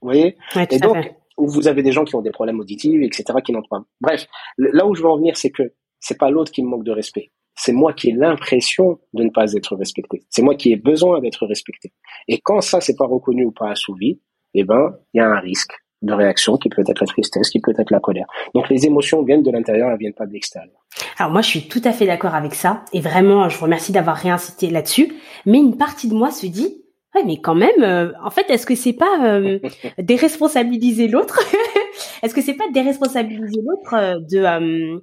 [0.05, 0.37] Vous voyez
[0.71, 0.99] Et donc,
[1.39, 3.85] vous avez des gens qui ont des problèmes auditifs, etc., qui n'entendent pas.
[4.03, 4.27] Bref,
[4.59, 6.93] là où je veux en venir, c'est que c'est pas l'autre qui me manque de
[6.93, 7.33] respect.
[7.57, 10.23] C'est moi qui ai l'impression de ne pas être respecté.
[10.29, 11.95] C'est moi qui ai besoin d'être respecté.
[12.29, 14.21] Et quand ça, c'est pas reconnu ou pas assouvi,
[14.53, 17.61] eh ben, il y a un risque de réaction qui peut être la tristesse, qui
[17.61, 18.27] peut être la colère.
[18.55, 20.77] Donc les émotions viennent de l'intérieur, elles viennent pas de l'extérieur.
[21.17, 23.93] Alors moi je suis tout à fait d'accord avec ça et vraiment je vous remercie
[23.93, 25.15] d'avoir réincité là-dessus.
[25.47, 26.84] Mais une partie de moi se dit
[27.15, 29.59] ouais mais quand même euh, en fait est-ce que c'est pas euh,
[29.99, 31.41] déresponsabiliser l'autre?
[32.23, 35.03] Est-ce que c'est pas déresponsabiliser l'autre euh, de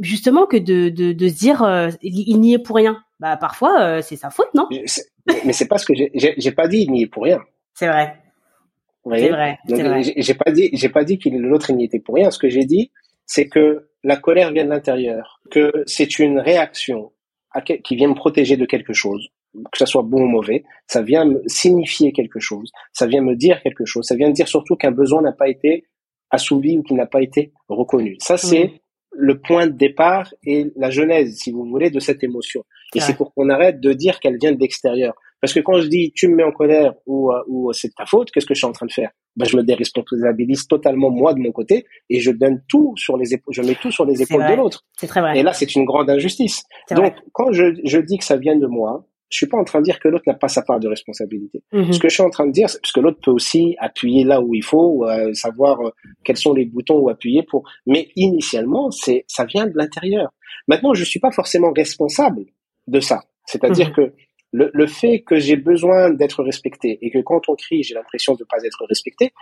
[0.00, 3.02] justement que de, de, de se dire il, n'y est pour rien?
[3.20, 4.68] Bah parfois c'est sa faute non?
[4.70, 7.40] Mais c'est pas ce que j'ai j'ai pas dit il n'y est pour rien.
[7.74, 8.16] C'est vrai.
[9.14, 9.58] C'est vrai.
[10.16, 12.30] J'ai pas dit, j'ai pas dit qu'il l'autre n'y était pour rien.
[12.30, 12.90] Ce que j'ai dit,
[13.24, 17.12] c'est que la colère vient de l'intérieur, que c'est une réaction
[17.52, 19.28] à, qui vient me protéger de quelque chose,
[19.72, 20.64] que ça soit bon ou mauvais.
[20.86, 22.70] Ça vient me signifier quelque chose.
[22.92, 24.06] Ça vient me dire quelque chose.
[24.06, 25.84] Ça vient me dire surtout qu'un besoin n'a pas été
[26.30, 28.16] assouvi ou qui n'a pas été reconnu.
[28.20, 28.72] Ça, c'est
[29.12, 32.64] le point de départ et la genèse, si vous voulez, de cette émotion.
[32.94, 35.14] Et c'est pour qu'on arrête de dire qu'elle vient de l'extérieur.
[35.40, 38.06] Parce que quand je dis tu me mets en colère ou, euh, ou c'est ta
[38.06, 39.10] faute, qu'est-ce que je suis en train de faire?
[39.36, 43.34] Ben, Je me déresponsabilise totalement moi de mon côté et je donne tout sur les
[43.34, 44.84] épaules, je mets tout sur les épaules de l'autre.
[44.98, 45.38] C'est très vrai.
[45.38, 46.64] Et là, c'est une grande injustice.
[46.90, 49.80] Donc, quand je, je dis que ça vient de moi, je suis pas en train
[49.80, 51.62] de dire que l'autre n'a pas sa part de responsabilité.
[51.72, 51.92] Mhm.
[51.92, 54.24] Ce que je suis en train de dire, c'est parce que l'autre peut aussi appuyer
[54.24, 55.90] là où il faut, ou, euh, savoir euh,
[56.24, 57.68] quels sont les boutons où appuyer pour.
[57.86, 60.32] Mais initialement, c'est ça vient de l'intérieur.
[60.68, 62.44] Maintenant, je suis pas forcément responsable
[62.86, 63.22] de ça.
[63.46, 63.94] C'est-à-dire Mhm.
[63.94, 64.14] que
[64.52, 68.34] le, le fait que j'ai besoin d'être respecté et que quand on crie, j'ai l'impression
[68.34, 69.32] de ne pas être respecté,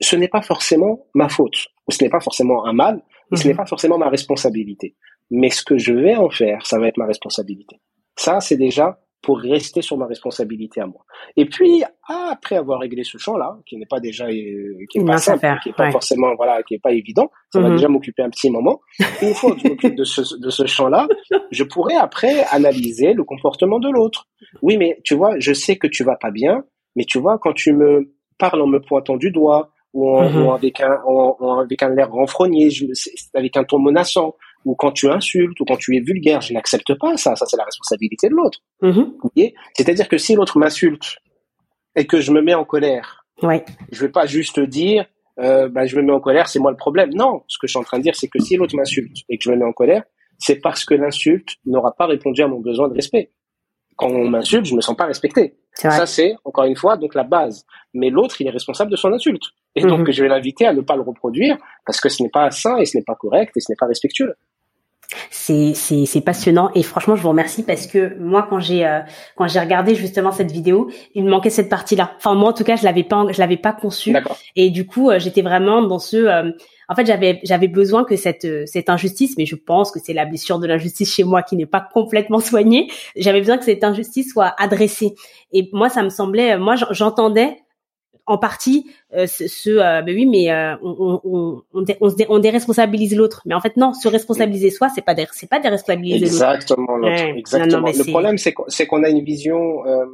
[0.00, 3.44] ce n'est pas forcément ma faute, ou ce n'est pas forcément un mal, et ce
[3.44, 3.48] Mhm.
[3.48, 4.96] n'est pas forcément ma responsabilité.
[5.30, 7.76] Mais ce que je vais en faire, ça va être ma responsabilité.
[8.16, 11.04] Ça, c'est déjà pour rester sur ma responsabilité à moi.
[11.36, 15.04] Et puis, ah, après avoir réglé ce champ-là, qui n'est pas déjà, euh, qui est
[15.04, 15.90] pas simple, qui est pas ouais.
[15.92, 17.76] forcément, voilà, qui est pas évident, ça va Mhm.
[17.76, 18.80] déjà m'occuper un petit moment.
[19.22, 21.08] Une fois que je m'occupe de ce, de ce champ-là,
[21.50, 24.26] je pourrais après analyser le comportement de l'autre.
[24.62, 26.62] Oui, mais tu vois, je sais que tu vas pas bien,
[26.96, 30.42] mais tu vois, quand tu me parles en me pointant du doigt, ou, en- Mhm.
[30.42, 32.84] ou avec un, en- en- avec un air renfrogné, je,
[33.32, 34.34] avec un ton menaçant,
[34.64, 37.36] ou quand tu insultes, ou quand tu es vulgaire, je n'accepte pas ça.
[37.36, 38.60] Ça, c'est la responsabilité de l'autre.
[38.82, 39.14] Mhm.
[39.22, 39.54] Voyez?
[39.76, 41.16] C'est-à-dire que si l'autre m'insulte
[41.96, 43.64] et que je me mets en colère, Ouais.
[43.92, 45.06] je vais pas juste dire,
[45.40, 47.10] euh, bah, je me mets en colère, c'est moi le problème.
[47.14, 49.36] Non, ce que je suis en train de dire, c'est que si l'autre m'insulte et
[49.38, 50.02] que je me mets en colère,
[50.38, 53.30] c'est parce que l'insulte n'aura pas répondu à mon besoin de respect.
[53.96, 55.54] Quand on m'insulte, je me sens pas respecté.
[55.74, 57.64] Ça, c'est, encore une fois, donc la base.
[57.94, 59.42] Mais l'autre, il est responsable de son insulte.
[59.76, 60.12] Et donc, Mhm.
[60.12, 62.84] je vais l'inviter à ne pas le reproduire parce que ce n'est pas sain et
[62.86, 64.34] ce n'est pas correct et ce n'est pas respectueux.
[65.30, 69.00] C'est c'est c'est passionnant et franchement je vous remercie parce que moi quand j'ai euh,
[69.36, 72.52] quand j'ai regardé justement cette vidéo il me manquait cette partie là enfin moi en
[72.52, 74.12] tout cas je l'avais pas je l'avais pas conçue.
[74.56, 76.50] Et du coup euh, j'étais vraiment dans ce euh,
[76.88, 80.14] en fait j'avais j'avais besoin que cette euh, cette injustice mais je pense que c'est
[80.14, 83.84] la blessure de l'injustice chez moi qui n'est pas complètement soignée j'avais besoin que cette
[83.84, 85.14] injustice soit adressée.
[85.52, 87.56] Et moi ça me semblait euh, moi j'en- j'entendais
[88.26, 91.96] en partie euh, ce, ce euh, ben oui mais euh, on, on, on, on, dé-
[92.00, 95.14] on se dé- on déresponsabilise l'autre mais en fait non se responsabiliser soi c'est pas
[95.32, 97.12] c'est pas déresponsabiliser l'autre Exactement, l'autre.
[97.22, 97.38] Ouais.
[97.38, 97.70] Exactement.
[97.72, 100.06] Non, non, mais le problème, c'est qu'on c'est qu'on a une vision, euh,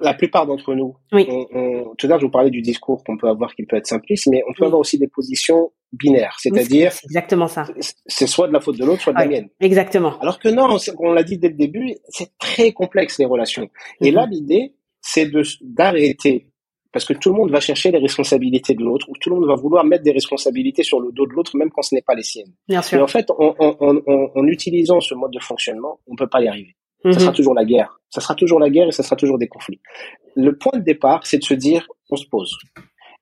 [0.00, 1.26] la plupart d'entre nous, Oui.
[1.28, 3.76] on, on, tout à l'heure, je vous parlais du discours qu'on peut avoir qui peut
[3.76, 4.66] être simpliste, mais on peut Oui.
[4.66, 7.66] avoir aussi des positions binaires, c'est-à-dire, c'est exactement ça
[8.06, 9.48] c'est soit de la faute de l'autre, soit de la mienne.
[9.60, 13.68] exactement Alors que non, on l'a dit dès le début, c'est très complexe les relations.
[14.00, 14.16] Et Mhm.
[14.16, 16.50] là, l'idée, c'est de d'arrêter,
[16.92, 19.46] parce que tout le monde va chercher les responsabilités de l'autre, ou tout le monde
[19.46, 22.14] va vouloir mettre des responsabilités sur le dos de l'autre, même quand ce n'est pas
[22.14, 22.52] les siennes.
[22.68, 26.16] bien Et sûr en fait, en, en, en, en- utilisant ce mode de fonctionnement, on
[26.16, 26.74] peut pas y arriver.
[27.04, 27.18] Ça Mhm.
[27.20, 28.00] sera toujours la guerre.
[28.10, 29.80] Ça sera toujours la guerre et ça sera toujours des conflits.
[30.34, 32.56] Le point de départ, c'est de se dire, on se pose.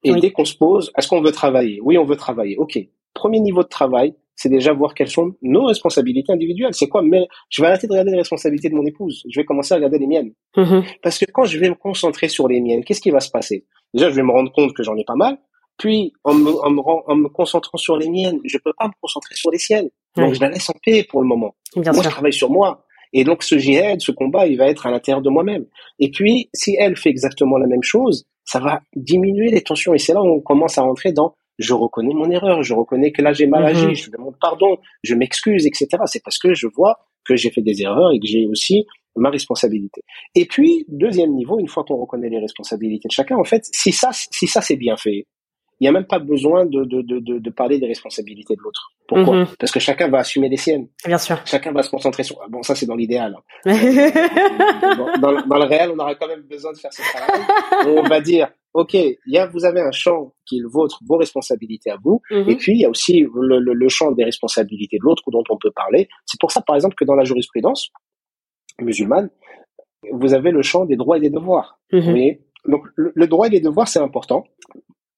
[0.05, 0.21] Et Oui.
[0.21, 1.81] dès qu'on se pose, est-ce qu'on veut travailler?
[1.83, 2.57] Oui, on veut travailler.
[2.57, 2.79] Ok.
[3.15, 6.75] Premier niveau de travail, c'est déjà voir quelles sont nos responsabilités individuelles.
[6.75, 9.23] C'est quoi mais Je vais arrêter de regarder les responsabilités de mon épouse.
[9.29, 10.33] Je vais commencer à regarder les miennes.
[10.57, 10.85] Mhm.
[11.03, 13.65] Parce que quand je vais me concentrer sur les miennes, qu'est-ce qui va se passer?
[13.95, 15.39] Déjà, je vais me rendre compte que j'en ai pas mal.
[15.79, 18.93] Puis, en me, en me, en me concentrant sur les miennes, je peux pas me
[19.01, 19.89] concentrer sur les siennes.
[20.17, 21.55] Donc, je la laisse en paix pour le moment.
[21.75, 22.85] bien moi, je sûr travaille sur moi.
[23.13, 25.67] Et donc, ce jihad, ce combat, il va être à l'intérieur de moi-même.
[25.99, 29.95] Et puis, si elle fait exactement la même chose, ça va diminuer les tensions.
[29.95, 33.13] Et c'est là où on commence à rentrer dans je reconnais mon erreur, je reconnais
[33.13, 33.69] que là j'ai mal Mhm.
[33.69, 35.89] agi, je demande pardon, je m'excuse, etc.
[36.07, 39.31] C'est parce que je vois que j'ai fait des erreurs et que j'ai aussi ma
[39.31, 40.03] responsabilité.
[40.35, 43.91] Et puis, deuxième niveau, une fois qu'on reconnaît les responsabilités de chacun, en fait, si
[43.91, 45.27] ça, si ça c'est bien fait,
[45.81, 48.61] il n'y a même pas besoin de, de, de, de, de parler des responsabilités de
[48.63, 48.93] l'autre.
[49.09, 49.37] Pourquoi?
[49.41, 49.47] Mhm.
[49.59, 50.89] Parce que chacun va assumer les siennes.
[51.07, 52.37] bien sûr Chacun va se concentrer sur.
[52.51, 53.35] Bon, ça c'est dans l'idéal.
[53.67, 53.73] hein.
[54.97, 57.43] Dans, dans, le- dans le réel, on aura quand même besoin de faire ce travail.
[57.87, 60.99] on va dire, ok, il y a, vous avez un champ qui est le vôtre,
[61.09, 62.49] vos responsabilités à vous, Mhm.
[62.51, 65.45] et puis il y a aussi le, le, le champ des responsabilités de l'autre dont
[65.51, 66.09] on peut parler.
[66.27, 67.91] C'est pour ça, par exemple, que dans la jurisprudence
[68.81, 69.31] musulmane,
[70.13, 71.79] vous avez le champ des droits et des devoirs.
[71.93, 72.37] Mhm.
[72.69, 74.45] Donc le, le droit et les devoirs, c'est important.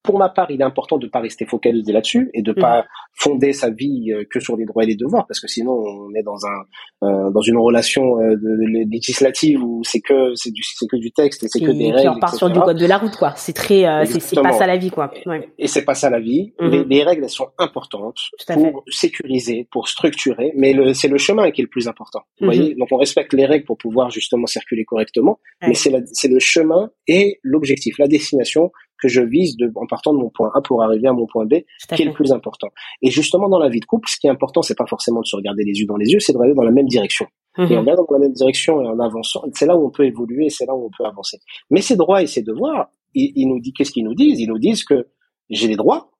[0.08, 2.86] Pour ma part, il est important de pas rester focalisé là-dessus et de pas
[3.24, 6.14] fonder sa vie euh, que sur les droits et les devoirs, parce que sinon on
[6.18, 6.58] est dans un
[7.06, 10.96] euh, dans une relation euh, de, de- législative où c'est que c'est du c'est que
[10.96, 12.08] du texte et c'est que Et des puis règles.
[12.08, 14.66] on repart sur du code de la route quoi c'est très euh, c'est pas ça
[14.66, 15.48] la vie quoi ouais.
[15.58, 16.52] Et c'est pas ça la vie.
[16.60, 16.70] Mhm.
[16.70, 18.18] Les, les règles elles sont importantes
[18.54, 22.20] pour sécuriser, pour structurer, mais le, c'est le chemin qui est le plus important.
[22.40, 22.54] Vous Mhm.
[22.54, 25.68] voyez, donc on respecte les règles pour pouvoir justement circuler correctement, Ouais.
[25.68, 30.18] mais c'est le chemin et l'objectif, la destination que je vise de, en partant de
[30.18, 31.54] mon point A pour arriver à mon point B,
[31.96, 32.68] qui est le plus important.
[33.02, 35.26] Et justement dans la vie de couple, ce qui est important, c'est pas forcément de
[35.26, 37.26] se regarder les yeux dans les yeux, c'est de regarder dans la même direction.
[37.58, 37.78] Et en Mhm.
[37.78, 40.66] regardant dans la même direction et en avançant, c'est là où on peut évoluer, c'est
[40.66, 41.38] là où on peut avancer.
[41.70, 44.38] Mais ces droits et ces devoirs, ils, ils nous disent, qu'est-ce qu'ils nous disent?
[44.40, 45.08] Ils nous disent que
[45.50, 46.10] j'ai des droits,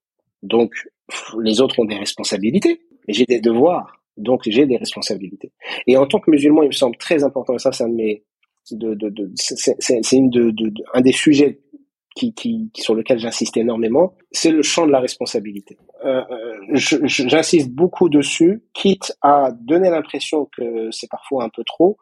[0.43, 0.73] donc
[1.41, 5.53] les autres ont des responsabilités, mais j'ai des devoirs, donc j'ai des responsabilités.
[5.87, 7.95] Et en tant que musulman, il me semble très important, et ça, c'est un de
[7.95, 8.25] mes,
[8.73, 11.61] de, de, de, c'est, c'est- c'est une de, de- de- un des sujets
[12.19, 15.79] qui, qui, sur lequel j'insiste énormément, c'est le champ de la responsabilité.
[16.05, 21.97] Euh, euh, j'insiste beaucoup dessus, quitte à donner l'impression que c'est parfois un peu trop.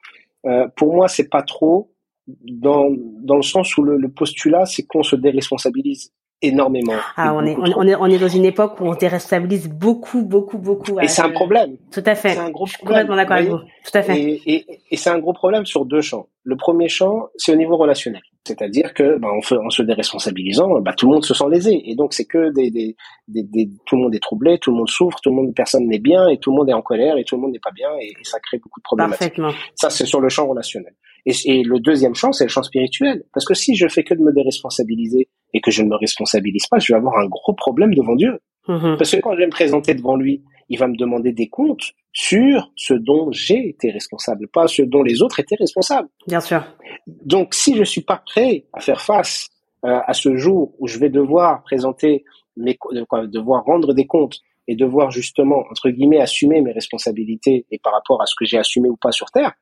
[0.47, 1.93] euh, pour moi, c'est pas trop
[2.27, 2.89] dans,
[3.31, 6.13] dans le sens où le, le postulat, c'est qu'on se déresponsabilise
[6.43, 6.95] énormément.
[7.17, 10.59] Ah, on est, on, est, on est dans une époque où on déresponsabilise beaucoup, beaucoup,
[10.59, 11.01] beaucoup.
[11.01, 11.77] Et c'est un problème.
[11.93, 12.35] Tout à fait.
[12.35, 13.07] C'est un gros problème.
[13.07, 13.59] Complètement d'accord avec vous.
[13.59, 14.21] Tout à fait.
[14.21, 16.29] Et, et, et c'est un gros problème sur deux champs.
[16.45, 18.23] Le premier champ, c'est au niveau relationnel.
[18.47, 21.83] C'est-à-dire que, bah, en, en, se déresponsabilisant, bah, tout le monde se sent lésé.
[21.87, 24.77] Et donc, c'est que des, des, des, des, tout le monde est troublé, tout le
[24.77, 27.17] monde souffre, tout le monde, personne n'est bien, et tout le monde est en colère,
[27.17, 29.09] et tout le monde n'est pas bien, et, et ça crée beaucoup de problèmes.
[29.09, 29.51] Parfaitement.
[29.75, 30.95] Ça, c'est sur le champ relationnel.
[31.25, 33.25] Et, et, le deuxième champ, c'est le champ spirituel.
[33.35, 36.67] Parce que si je fais que de me déresponsabiliser et que je ne me responsabilise
[36.67, 38.39] pas, je vais avoir un gros problème devant Dieu.
[38.69, 38.97] Mmh.
[38.99, 41.93] Parce que quand je vais me présenter devant lui, il va me demander des comptes
[42.13, 46.09] sur ce dont j'ai été responsable, pas ce dont les autres étaient responsables.
[46.27, 46.65] Bien sûr.
[47.07, 49.49] Donc, si je suis pas prêt à faire face
[49.85, 52.25] euh, à ce jour où je vais devoir présenter
[52.57, 57.79] mes, quoi, devoir rendre des comptes et devoir justement entre guillemets assumer mes responsabilités et
[57.79, 59.53] par rapport à ce que j'ai assumé ou pas sur terre,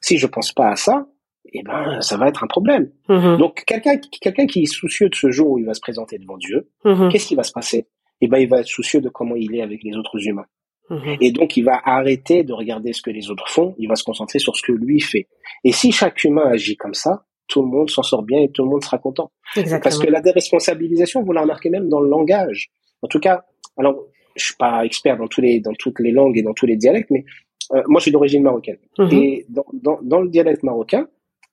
[0.00, 1.06] si je pense pas à ça,
[1.44, 2.90] eh ben ça va être un problème.
[3.08, 3.36] Mmh.
[3.36, 6.36] Donc quelqu'un quelqu'un qui est soucieux de ce jour où il va se présenter devant
[6.36, 7.08] Dieu, mmh.
[7.08, 7.86] qu'est-ce qui va se passer?
[8.20, 10.46] Eh ben il va être soucieux de comment il est avec les autres humains.
[10.90, 11.16] Mmh.
[11.20, 14.04] Et donc, il va arrêter de regarder ce que les autres font, il va se
[14.04, 15.28] concentrer sur ce que lui fait.
[15.64, 18.62] Et si chaque humain agit comme ça, tout le monde s'en sort bien et tout
[18.64, 19.30] le monde sera content.
[19.56, 19.82] Exactement.
[19.82, 22.70] Parce que la déresponsabilisation, vous la remarquez même dans le langage.
[23.02, 23.44] En tout cas,
[23.78, 26.66] alors, je suis pas expert dans tous les, dans toutes les langues et dans tous
[26.66, 27.24] les dialectes, mais
[27.72, 28.78] euh, moi, je suis d'origine marocaine.
[29.10, 31.06] Et dans, dans, dans, le dialecte marocain,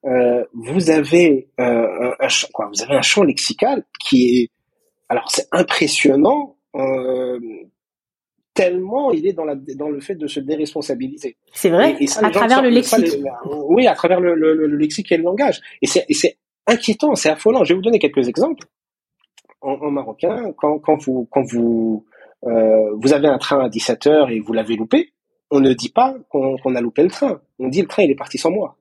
[0.06, 4.52] euh, vous avez euh, un, un, quoi, vous avez un champ lexical qui est,
[5.10, 6.56] alors c'est impressionnant.
[6.76, 7.40] Euh,
[8.54, 11.38] tellement il est dans, la, dans le fait de se déresponsabiliser.
[11.54, 13.08] C'est vrai, et, et ça, à travers le lexique.
[13.08, 13.24] Ça, les,
[13.68, 15.60] oui, à travers le, le, le, lexique et le langage.
[15.82, 17.64] Et c'est inquiétant, c'est affolant.
[17.64, 18.66] Je vais vous donner quelques exemples.
[19.62, 22.06] En, en marocain, quand, quand vous, quand vous,
[22.44, 25.12] vous avez un train à 17 heures et vous l'avez loupé,
[25.52, 27.42] on ne dit pas qu'on qu a loupé le train.
[27.60, 28.78] On dit le train il est parti sans moi.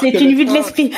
[0.00, 0.90] C'est une vue de l'esprit.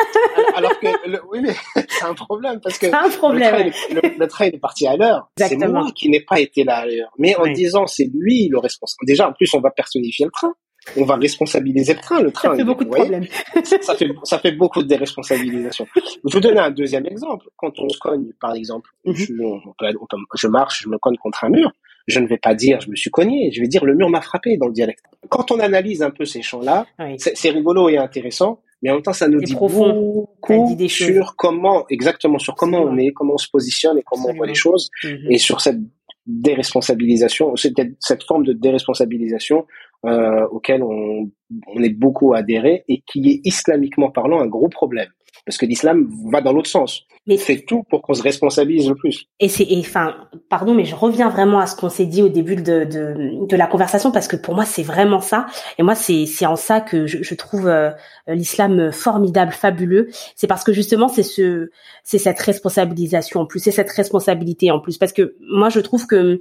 [0.56, 1.54] alors que le, oui mais
[1.88, 3.54] c'est un problème parce que un problème.
[3.66, 5.28] Le, train, le, le, train est parti à l'heure.
[5.38, 7.10] C'est moi qui n'ai pas été là à l'heure.
[7.18, 7.52] Mais en oui.
[7.52, 9.06] disant c'est lui le responsable.
[9.06, 10.52] Déjà en plus on va personnifier le train.
[10.96, 12.20] On va responsabiliser le train.
[12.20, 12.50] Le train.
[12.50, 13.24] Ça fait beaucoup de problèmes.
[13.64, 15.86] ça fait ça fait beaucoup de déresponsabilisation.
[15.94, 17.46] Je vous donner un deuxième exemple.
[17.56, 19.12] Quand on se cogne par exemple, Mhm.
[19.12, 19.26] mm -hmm.
[19.26, 21.70] je, on peut, on peut, je marche, je me cogne contre un mur.
[22.06, 23.50] Je ne vais pas dire je me suis cogné.
[23.52, 25.04] Je vais dire le mur m'a frappé dans le dialecte.
[25.28, 27.16] Quand on analyse un peu ces champs-là, oui.
[27.18, 30.26] c'est rigolo et intéressant mais en même temps, ça nous dit profond.
[30.42, 34.22] beaucoup dit sur comment, exactement, sur comment on est, comment on se positionne et comment
[34.24, 34.34] Absolument.
[34.34, 35.34] on voit les choses, mm -hmm.
[35.34, 35.78] et sur cette
[36.26, 39.66] déresponsabilisation, cette, cette forme de déresponsabilisation
[40.06, 41.30] euh, auquel on,
[41.74, 45.10] on est beaucoup adhéré et qui est islamiquement parlant un gros problème.
[45.44, 47.04] Parce que l'islam va dans l'autre sens.
[47.26, 49.26] Mais fait tout pour qu'on se responsabilise le plus.
[49.38, 50.16] Et c'est, enfin,
[50.48, 53.56] pardon, mais je reviens vraiment à ce qu'on s'est dit au début de, de, de
[53.56, 55.46] la conversation parce que pour moi c'est vraiment ça.
[55.78, 57.90] Et moi c'est c'est en ça que je, je trouve euh,
[58.26, 60.08] l'islam formidable, fabuleux.
[60.34, 61.70] C'est parce que justement c'est ce
[62.02, 66.06] c'est cette responsabilisation en plus, c'est cette responsabilité en plus parce que moi je trouve
[66.06, 66.40] que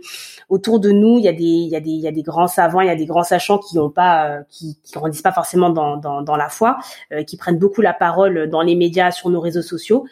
[0.49, 2.23] autour de nous il y a des il y a des il y a des
[2.23, 5.21] grands savants, il y a des grands sachants qui ont pas euh, qui qui grandissent
[5.21, 6.79] pas forcément dans dans dans la foi,
[7.11, 10.05] euh, qui prennent beaucoup la parole dans les médias, sur nos réseaux sociaux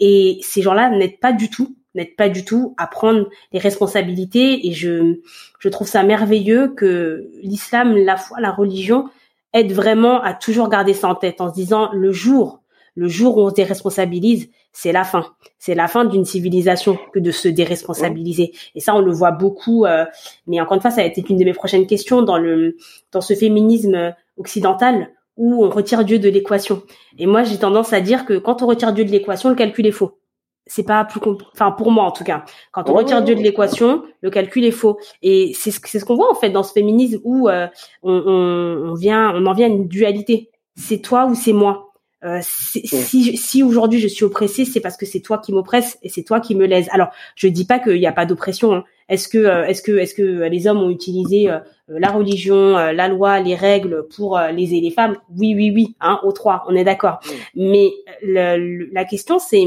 [0.00, 4.66] et ces gens-là n'aident pas du tout, n'aident pas du tout à prendre les responsabilités.
[4.66, 5.20] Et je,
[5.58, 9.08] je trouve ça merveilleux que l'islam, la foi, la religion
[9.52, 12.60] aide vraiment à toujours garder ça en tête en se disant le jour,
[12.96, 15.26] le jour où on se déresponsabilise, c'est la fin.
[15.58, 18.52] C'est la fin d'une civilisation que de se déresponsabiliser.
[18.74, 19.84] Et ça, on le voit beaucoup.
[19.84, 20.04] Euh,
[20.48, 22.76] mais encore une fois, ça a été une de mes prochaines questions dans le,
[23.12, 26.82] dans ce féminisme occidental où on retire Dieu de l'équation.
[27.18, 29.86] Et moi, j'ai tendance à dire que quand on retire Dieu de l'équation, le calcul
[29.86, 30.18] est faux.
[30.66, 31.20] C'est pas plus
[31.52, 32.44] enfin pour moi en tout cas.
[32.72, 34.98] Quand on retire Dieu de l'équation, le calcul est faux.
[35.22, 37.66] Et c'est ce c'est ce qu'on voit en fait dans ce féminisme où euh,
[38.02, 40.50] on, on, on vient on en vient à une dualité.
[40.74, 41.92] C'est toi ou c'est moi.
[42.24, 45.98] Euh, c'est- si si aujourd'hui je suis oppressée, c'est parce que c'est toi qui m'oppresse
[46.02, 46.88] et c'est toi qui me lèse.
[46.92, 48.72] Alors, je dis pas qu'il n'y a pas d'oppression.
[48.72, 48.84] hein.
[49.08, 52.92] Est-ce que euh, est-ce que est-ce que les hommes ont utilisé euh, la religion, euh,
[52.92, 55.16] la loi, les règles pour euh, léser les femmes?
[55.36, 55.96] Oui, oui, oui.
[56.00, 57.20] Hein, aux trois, on est d'accord.
[57.54, 57.90] Mais
[58.22, 59.64] le- le- la question c'est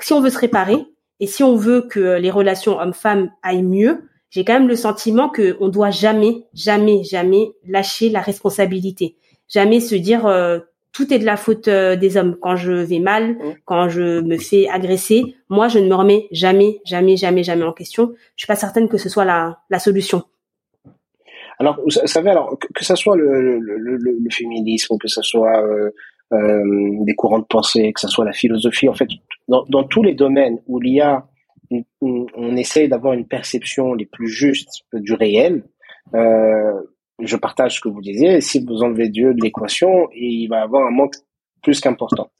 [0.00, 0.78] si on veut se réparer
[1.20, 5.28] et si on veut que les relations hommes-femmes aillent mieux, j'ai quand même le sentiment
[5.28, 9.16] que on doit jamais, jamais, jamais lâcher la responsabilité.
[9.48, 10.58] Jamais se dire euh,
[10.96, 12.36] tout est de la faute euh, des hommes.
[12.40, 13.54] Quand je vais mal, Mm.
[13.66, 17.72] quand je me fais agresser, moi je ne me remets jamais, jamais, jamais, jamais en
[17.72, 18.12] question.
[18.36, 20.22] Je suis pas certaine que ce soit la, la solution.
[21.58, 25.08] Alors, vous savez, alors que, que ça soit le, le, le, le- le féminisme, que
[25.08, 25.90] ça soit euh,
[26.32, 26.62] euh,
[27.04, 29.08] des courants de pensée, que ça soit la philosophie, en fait,
[29.48, 31.26] dans, dans tous les domaines où il y a,
[32.02, 35.64] on essaye d'avoir une perception les plus justes du réel,
[36.14, 36.72] euh,
[37.20, 38.40] je partage ce que vous disiez.
[38.40, 41.14] Si vous enlevez Dieu de l'équation, il va avoir un manque
[41.62, 42.30] plus qu'important.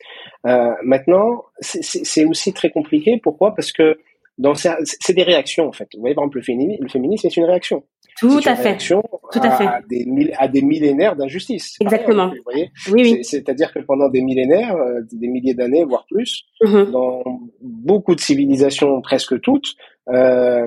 [0.46, 3.18] Euh, maintenant, c'est aussi très compliqué.
[3.22, 3.54] Pourquoi?
[3.54, 3.98] Parce que
[4.38, 5.88] dans c'est des réactions en fait.
[5.94, 7.84] Vous voyez, par exemple, le féminisme, le féminisme c'est une réaction.
[8.18, 8.76] Tout à fait.
[8.76, 9.66] Tout à, fait.
[9.90, 11.76] Des, à des millénaires d'injustice.
[11.80, 12.28] Exactement.
[12.28, 13.24] vous voyez oui, oui.
[13.24, 16.90] C'est-à-dire que pendant des millénaires, euh, des milliers d'années, voire plus, mm-hmm.
[16.90, 17.22] dans
[17.60, 19.74] beaucoup de civilisations, presque toutes,
[20.08, 20.66] euh,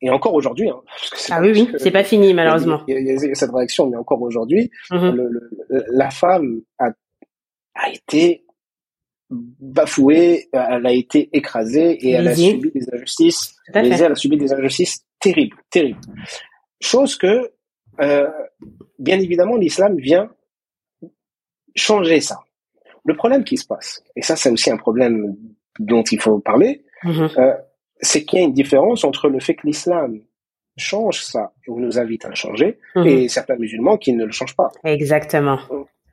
[0.00, 0.70] et encore aujourd'hui.
[0.70, 0.80] Hein,
[1.30, 2.82] ah oui, oui, c'est pas fini malheureusement.
[2.88, 5.40] Il y, a, cette réaction, mais encore aujourd'hui, mm-hmm.
[5.90, 6.90] la femme a,
[7.74, 8.44] a été
[9.30, 13.56] bafouée, elle a été écrasée et elle a subi des injustices.
[13.74, 16.00] elle a subi des injustices terribles, terribles.
[16.80, 17.50] Chose que,
[18.00, 18.28] euh,
[18.98, 20.30] bien évidemment, l'islam vient
[21.74, 22.40] changer ça.
[23.04, 25.36] Le problème qui se passe, et ça c'est aussi un problème
[25.78, 27.40] dont il faut parler, mm-hmm.
[27.40, 27.54] euh,
[28.00, 30.20] c'est qu'il y a une différence entre le fait que l'islam
[30.76, 33.08] change ça ou nous invite à le changer mm-hmm.
[33.08, 34.70] et certains musulmans qui ne le changent pas.
[34.84, 35.58] Exactement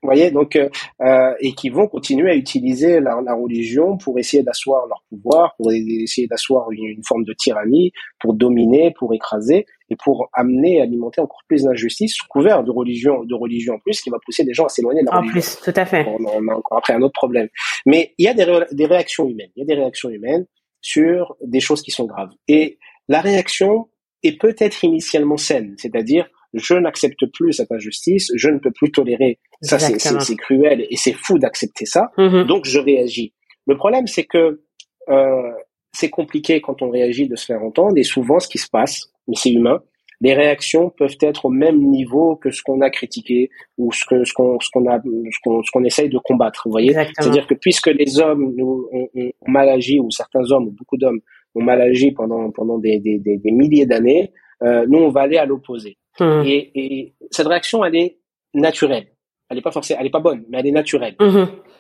[0.06, 0.70] voyez, donc euh,
[1.02, 5.72] euh, et qui vont continuer à utiliser la, religion pour essayer d'asseoir leur pouvoir, pour
[5.72, 11.42] essayer d'asseoir une, forme de tyrannie, pour dominer, pour écraser et pour amener, alimenter encore
[11.48, 14.66] plus d'injustice sous couvert de religion, de religion en plus, qui va pousser des gens
[14.66, 16.06] à s'éloigner de la en plus, tout à fait.
[16.08, 17.50] On, a encore après un autre problème.
[17.86, 19.52] Mais il y a des, des réactions humaines.
[19.56, 20.46] Il y a des réactions humaines
[20.86, 22.30] sur des choses qui sont graves.
[22.48, 22.78] Et
[23.08, 23.90] la réaction
[24.22, 29.40] est peut-être initialement saine, c'est-à-dire je n'accepte plus cette injustice, je ne peux plus tolérer.
[29.62, 32.12] Ça, c'est cruel et c'est fou d'accepter ça.
[32.20, 32.46] Mm-hmm.
[32.46, 33.34] Donc, je réagis.
[33.66, 34.62] Le problème, c'est que
[35.10, 35.52] euh,
[35.92, 39.12] c'est compliqué quand on réagit de se faire entendre et souvent, ce qui se passe,
[39.28, 39.82] mais c'est humain,
[40.22, 44.24] les réactions peuvent être au même niveau que ce qu'on a critiqué ou ce que
[44.24, 46.64] ce qu'on ce qu'on a ce qu'on essaye de combattre.
[46.66, 49.10] Vous voyez, c'est-à-dire que puisque les hommes nous, ont,
[49.48, 51.20] mal agi ou certains hommes ou beaucoup d'hommes
[51.56, 54.32] ont mal agi pendant pendant des des, des, milliers d'années,
[54.64, 55.98] euh, nous on va aller à l'opposé.
[56.20, 56.44] Hum.
[56.46, 58.20] Et, et, cette réaction, elle est
[58.54, 59.08] naturelle.
[59.50, 61.16] Elle n'est pas forcément, elle est pas bonne, mais elle est naturelle.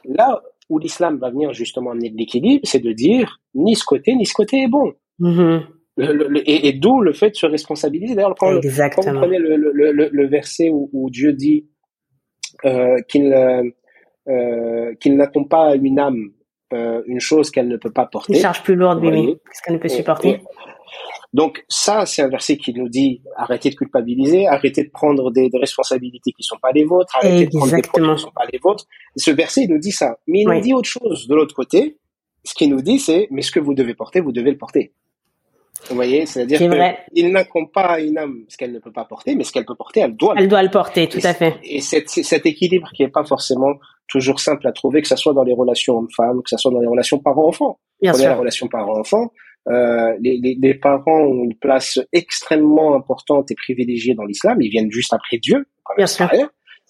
[0.05, 4.15] Là où l'islam va venir justement amener de l'équilibre, c'est de dire ni ce côté
[4.15, 4.93] ni ce côté est bon.
[5.97, 8.15] Et, et d'où le fait de se responsabiliser.
[8.15, 11.69] D'ailleurs, quand, quand, vous prenez le, verset où, où, Dieu dit
[12.65, 13.33] euh, qu'il
[14.27, 16.31] euh, qu'il n'attend pas à une âme
[16.73, 18.33] euh, une chose qu'elle ne peut pas porter.
[18.33, 20.41] Une charge plus lourde, oui, ce qu'elle ne peut supporter.
[21.31, 25.49] Donc ça, c'est un verset qui nous dit arrêtez de culpabiliser, arrêtez de prendre des,
[25.53, 28.31] responsabilités qui ne sont pas les vôtres, arrêtez de prendre des projets qui ne sont
[28.31, 28.85] pas les vôtres.
[29.15, 30.17] Ce verset, il nous dit ça.
[30.27, 31.97] Mais il nous dit autre chose de l'autre côté.
[32.43, 34.93] Ce qu'il nous dit, c'est mais ce que vous devez porter, vous devez le porter.
[35.89, 36.59] Vous voyez, c'est-à-dire
[37.13, 39.65] qu'il n'incombe pas à une âme ce qu'elle ne peut pas porter, mais ce qu'elle
[39.65, 40.33] peut porter, elle doit.
[40.37, 41.55] Elle doit le porter, tout à fait.
[41.63, 43.73] Et cet équilibre qui n'est pas forcément
[44.07, 46.79] toujours simple à trouver, que ce soit dans les relations hommes-femmes, que ce soit dans
[46.79, 47.79] les relations parents-enfants.
[48.01, 48.27] Bien sûr.
[48.27, 49.31] la relation parents-enfants,
[49.67, 54.61] euh, les, les, les, parents ont une place extrêmement importante et privilégiée dans l'islam.
[54.61, 55.65] Ils viennent juste après Dieu.
[55.97, 56.29] Bien sûr.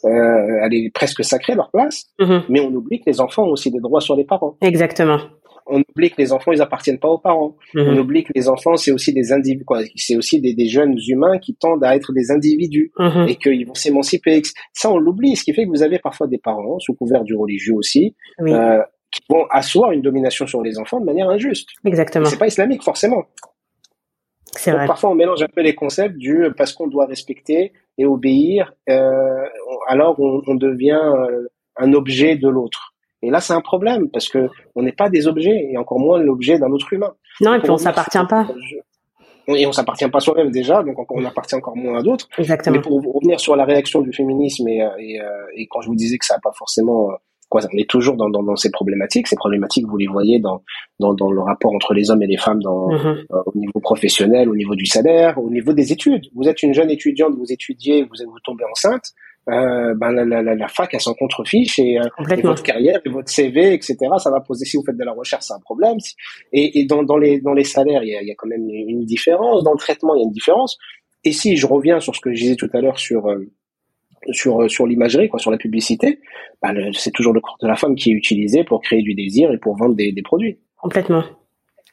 [0.03, 2.43] Euh, elle est presque sacrée leur place, mm-hmm.
[2.49, 4.57] mais on oublie que les enfants ont aussi des droits sur les parents.
[4.61, 5.19] Exactement.
[5.67, 7.55] On oublie que les enfants ils appartiennent pas aux parents.
[7.73, 7.89] Mm-hmm.
[7.89, 11.39] On oublie que les enfants c'est aussi des individus, c'est aussi des, des, jeunes humains
[11.39, 13.29] qui tendent à être des individus mm-hmm.
[13.29, 14.41] et qu'ils vont s'émanciper.
[14.73, 17.35] Ça on l'oublie, ce qui fait que vous avez parfois des parents sous couvert du
[17.35, 18.53] religieux aussi, oui.
[18.53, 21.69] euh, qui vont asseoir une domination sur les enfants de manière injuste.
[21.85, 22.25] Exactement.
[22.25, 23.25] C'est pas islamique forcément.
[24.57, 24.85] C'est vrai.
[24.85, 29.43] Parfois, on mélange un peu les concepts du parce qu'on doit respecter et obéir, euh,
[29.87, 31.47] alors on, on devient euh,
[31.77, 32.94] un objet de l'autre.
[33.25, 36.19] Et là, c'est un problème parce que on n'est pas des objets et encore moins
[36.19, 37.13] l'objet d'un autre humain.
[37.41, 38.47] Non, et puis on s'appartient pas.
[39.47, 42.27] Et on s'appartient pas soi-même déjà, donc on appartient encore moins à d'autres.
[42.37, 42.77] Exactement.
[42.77, 45.95] Mais pour revenir sur la réaction du féminisme et, et, euh, et quand je vous
[45.95, 47.11] disais que ça n'a pas forcément
[47.49, 49.27] Quoi, on est toujours dans, dans, dans, ces problématiques.
[49.27, 50.63] Ces problématiques, vous les voyez dans,
[50.99, 53.25] dans, dans le rapport entre les hommes et les femmes dans, mm-hmm.
[53.31, 56.25] euh, au niveau professionnel, au niveau du salaire, au niveau des études.
[56.33, 59.11] Vous êtes une jeune étudiante, vous étudiez, vous, vous tombez enceinte.
[59.47, 63.09] Euh, ben la, la, la, fac, elle s'en contrefiche et, euh, et, votre carrière, et
[63.09, 63.97] votre CV, etc.
[64.17, 65.97] Ça va poser si vous faites de la recherche, c'est un problème.
[66.51, 68.47] Et, et dans, dans, les, dans les salaires, il y, a, il y a quand
[68.47, 69.63] même une différence.
[69.63, 70.79] Dans le traitement, il y a une différence.
[71.23, 73.51] Et si je reviens sur ce que je disais tout à l'heure sur euh,
[74.31, 76.19] sur sur l'imagerie, quoi, sur la publicité,
[76.61, 79.51] bah, c'est toujours le corps de la femme qui est utilisé pour créer du désir
[79.51, 80.57] et pour vendre des, des produits.
[80.77, 81.23] Complètement.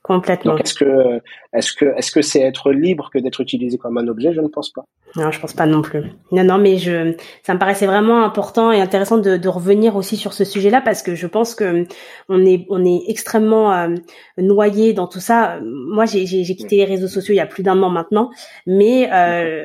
[0.02, 0.56] Complètement.
[0.56, 1.20] est-ce que
[1.52, 4.32] est-ce que est-ce que c'est être libre que d'être utilisé comme un objet?
[4.32, 4.84] Je ne pense pas.
[5.14, 6.02] Non, je pense pas non plus.
[6.32, 10.16] Non, non, mais je, ça me paraissait vraiment important et intéressant de, de revenir aussi
[10.16, 11.86] sur ce sujet-là parce que je pense que
[12.28, 13.94] on est on est extrêmement euh,
[14.38, 15.60] noyé dans tout ça.
[15.62, 18.30] Moi, j'ai j'ai quitté les réseaux sociaux il y a plus d'un an maintenant,
[18.66, 19.62] mais euh,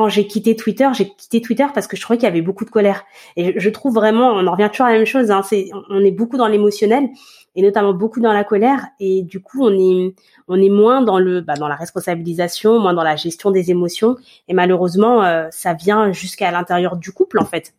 [0.00, 2.64] quand j'ai quitté Twitter, j'ai quitté Twitter parce que je trouvais qu'il y avait beaucoup
[2.64, 3.04] de colère.
[3.36, 5.30] Et je, trouve vraiment, on en revient toujours à la même chose.
[5.30, 7.10] Hein, c'est, on est beaucoup dans l'émotionnel
[7.54, 8.86] et notamment beaucoup dans la colère.
[8.98, 10.14] Et du coup, on est,
[10.48, 14.16] on est moins dans le, bah, dans la responsabilisation, moins dans la gestion des émotions.
[14.48, 17.74] Et malheureusement, euh, ça vient jusqu'à l'intérieur du couple en fait.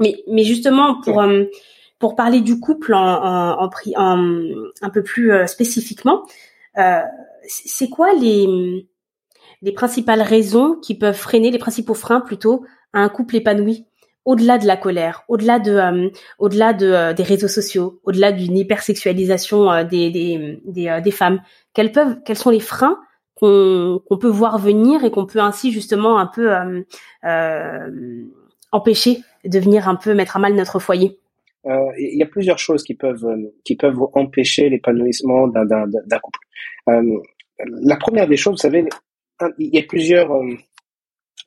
[0.00, 1.44] Mais, mais justement pour euh,
[1.98, 4.44] pour parler du couple en, en, en,
[4.80, 6.22] un peu plus euh, spécifiquement,
[7.46, 8.86] c'est quoi les
[9.62, 13.86] les principales raisons qui peuvent freiner, les principaux freins plutôt, à un couple épanoui
[14.24, 16.08] au-delà de la colère, au-delà de, euh,
[16.38, 21.40] au-delà de, euh, des réseaux sociaux, au-delà d'une hypersexualisation euh, des, des, des, femmes,
[21.74, 23.00] quels peuvent, quels sont les freins
[23.34, 26.52] qu'on, peut voir venir et qu'on peut ainsi justement un peu
[28.70, 31.18] empêcher de venir un peu mettre à mal notre foyer?
[31.64, 33.26] Il y a plusieurs choses qui peuvent,
[33.64, 36.38] qui peuvent empêcher l'épanouissement d'un, d'un, d'un couple.
[36.86, 38.86] la première des choses, vous savez,
[39.58, 40.32] il y a plusieurs.
[40.32, 40.54] Euh,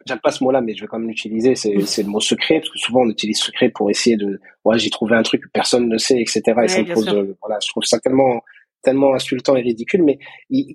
[0.05, 1.55] j'aime pas ce mot-là, mais je vais quand même l'utiliser.
[1.85, 4.39] C'est, le mot secret parce que souvent on utilise secret pour essayer de.
[4.63, 6.41] Ouais, j'ai trouvé un truc que personne ne sait, etc.
[6.63, 7.07] et ça me pose.
[7.09, 8.41] Euh, voilà, je trouve ça tellement
[8.85, 10.03] tellement insultant et ridicule.
[10.03, 10.19] Mais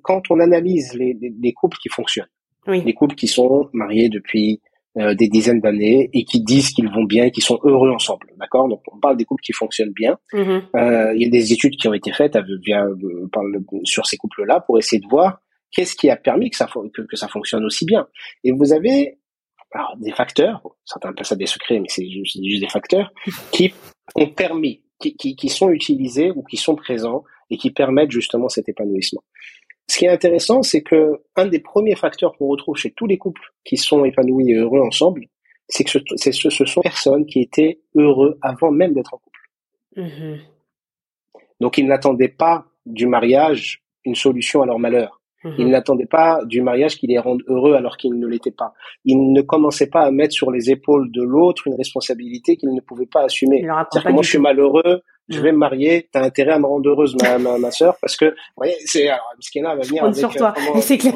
[0.02, 2.26] quand on analyse les, les, couples qui fonctionnent,
[2.66, 4.60] les couples qui sont mariés depuis
[4.98, 8.26] euh, des dizaines d'années et qui disent qu'ils vont bien et qui sont heureux ensemble,
[8.38, 8.68] d'accord?
[8.68, 10.18] Donc on parle des couples qui fonctionnent bien.
[10.32, 10.62] Mm-hmm.
[10.74, 12.84] Euh, il y a des études qui ont été faites via,
[13.84, 15.40] sur ces couples-là pour essayer de voir
[15.72, 18.08] Qu'est-ce qui a permis que ça, que, ça fonctionne aussi bien?
[18.44, 19.18] Et vous avez
[19.72, 23.12] alors, des facteurs, certains appellent ça des secrets, mais c'est juste, des facteurs,
[23.52, 23.72] qui
[24.16, 28.48] ont permis, qui, qui, qui, sont utilisés ou qui sont présents et qui permettent justement
[28.48, 29.22] cet épanouissement.
[29.88, 33.18] Ce qui est intéressant, c'est que un des premiers facteurs qu'on retrouve chez tous les
[33.18, 35.26] couples qui sont épanouis et heureux ensemble,
[35.68, 39.40] c'est que ce, ce, ce sont personnes qui étaient heureux avant même d'être en couple.
[39.96, 40.40] Mm-hmm.
[41.60, 45.19] Donc ils n'attendaient pas du mariage une solution à leur malheur.
[45.44, 45.70] Ils mhm.
[45.70, 48.74] n'attendaient pas du mariage qui les rende heureux alors qu'ils ne l'étaient pas.
[49.04, 52.80] Ils ne commençaient pas à mettre sur les épaules de l'autre une responsabilité qu'ils ne
[52.80, 53.62] pouvaient pas assumer.
[53.62, 55.00] Moi, je suis malheureux,
[55.30, 58.16] je vais me marier, t'as intérêt à me rendre heureuse, ma, ma, ma soeur, parce
[58.16, 60.52] que, vous voyez, c'est, alors, Miskina va venir avec, sur toi.
[60.74, 61.14] Euh, c'est clair.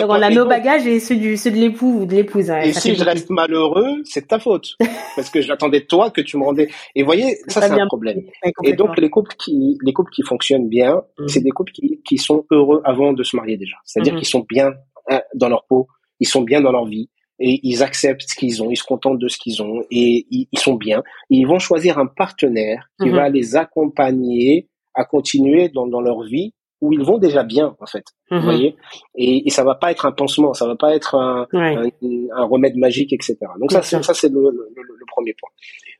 [0.00, 2.50] on a nos bagages et ceux du, ceux de l'époux ou de l'épouse.
[2.50, 4.76] Hein, et si je reste malheureux, c'est ta faute.
[5.16, 6.68] parce que j'attendais de toi que tu me rendais.
[6.94, 8.22] Et vous voyez, ça, c'est un problème.
[8.64, 11.28] Et donc, les couples qui, les couples qui fonctionnent bien, mm.
[11.28, 13.76] c'est des couples qui, qui sont heureux avant de se marier déjà.
[13.84, 14.18] C'est-à-dire mm-hmm.
[14.18, 14.72] qu'ils sont bien
[15.10, 15.86] hein, dans leur peau,
[16.18, 17.08] ils sont bien dans leur vie,
[17.38, 20.58] et ils acceptent ce qu'ils ont, ils se contentent de ce qu'ils ont et ils,
[20.58, 21.02] sont bien.
[21.30, 23.16] ils vont choisir un partenaire qui mhm.
[23.16, 27.86] va les accompagner à continuer dans, dans leur vie où ils vont déjà bien en
[27.86, 28.04] fait.
[28.30, 28.44] Vous mhm.
[28.44, 28.76] voyez?
[29.14, 32.76] Et, et ça va pas être un pansement, ça va pas être un, un, remède
[32.76, 33.38] magique, etc.
[33.60, 35.50] Donc ça, c'est, ça c'est le, le, le, premier point.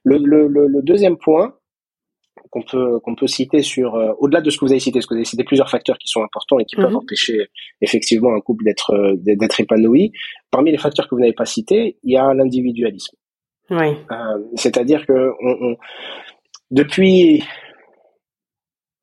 [0.05, 1.55] Le, le, deuxième point,
[2.51, 5.07] qu'on peut qu'on peut citer sur euh, au-delà de ce que vous avez cité, parce
[5.07, 6.97] que vous avez cité plusieurs facteurs qui sont importants et qui peuvent mhm.
[6.97, 7.49] empêcher
[7.81, 10.13] effectivement un couple d'être euh, d'être épanoui.
[10.51, 13.17] Parmi les facteurs que vous n'avez pas cités, il y a l'individualisme.
[13.71, 13.97] Oui.
[14.11, 15.77] Euh, c'est-à-dire que on,
[16.71, 17.43] depuis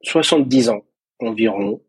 [0.03, 0.81] 70 ans
[1.19, 1.81] environ,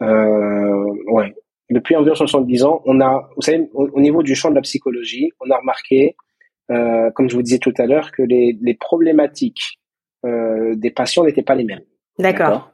[0.00, 1.34] ouais,
[1.70, 5.30] depuis environ 70 ans, on a, vous savez, au, niveau du champ de la psychologie,
[5.40, 6.16] on a remarqué,
[6.68, 9.78] comme je vous disais tout à l'heure, que les, les problématiques
[10.24, 11.82] des patients n'étaient pas les mêmes.
[12.18, 12.72] D'accord.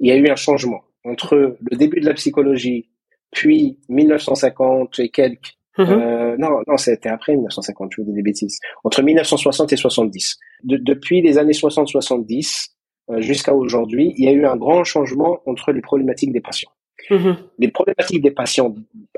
[0.00, 2.88] Il y a eu un changement entre le début de la psychologie,
[3.30, 5.54] puis 1950 et quelques.
[5.76, 5.86] Mhm.
[5.88, 8.60] Euh, non, non, c'était après 1950, je vous dis des bêtises.
[8.84, 10.38] Entre 1960 et 70.
[10.62, 12.68] depuis les années 60-70
[13.10, 16.70] euh, jusqu'à aujourd'hui, il y a eu un grand changement entre les problématiques des patients.
[17.10, 17.36] Mhm.
[17.58, 18.74] Les problématiques des patients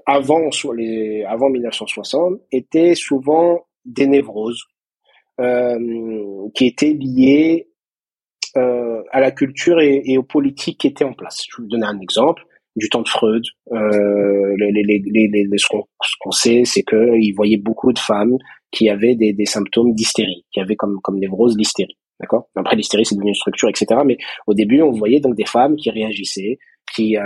[0.07, 0.41] avant,
[0.74, 4.64] les, avant 1960 étaient souvent des névroses
[5.41, 7.68] euh, qui étaient liées
[8.57, 11.45] euh, à la culture et, aux politiques qui étaient en place.
[11.51, 12.43] Je vais vous donner un exemple
[12.74, 13.43] du temps de Freud.
[13.72, 15.66] Euh, les, les, les, ce
[16.20, 18.37] qu'on sait, c'est qu'il voyait beaucoup de femmes
[18.70, 21.97] qui avaient des, des symptômes d'hystérie, qui avaient comme, comme névrose l'hystérie.
[22.20, 22.49] D'accord?
[22.55, 24.01] Après, l'hystérie, c'est devenu une structure, etc.
[24.05, 24.16] Mais
[24.47, 26.59] au début, on voyait donc des femmes qui réagissaient,
[26.95, 27.22] qui, euh,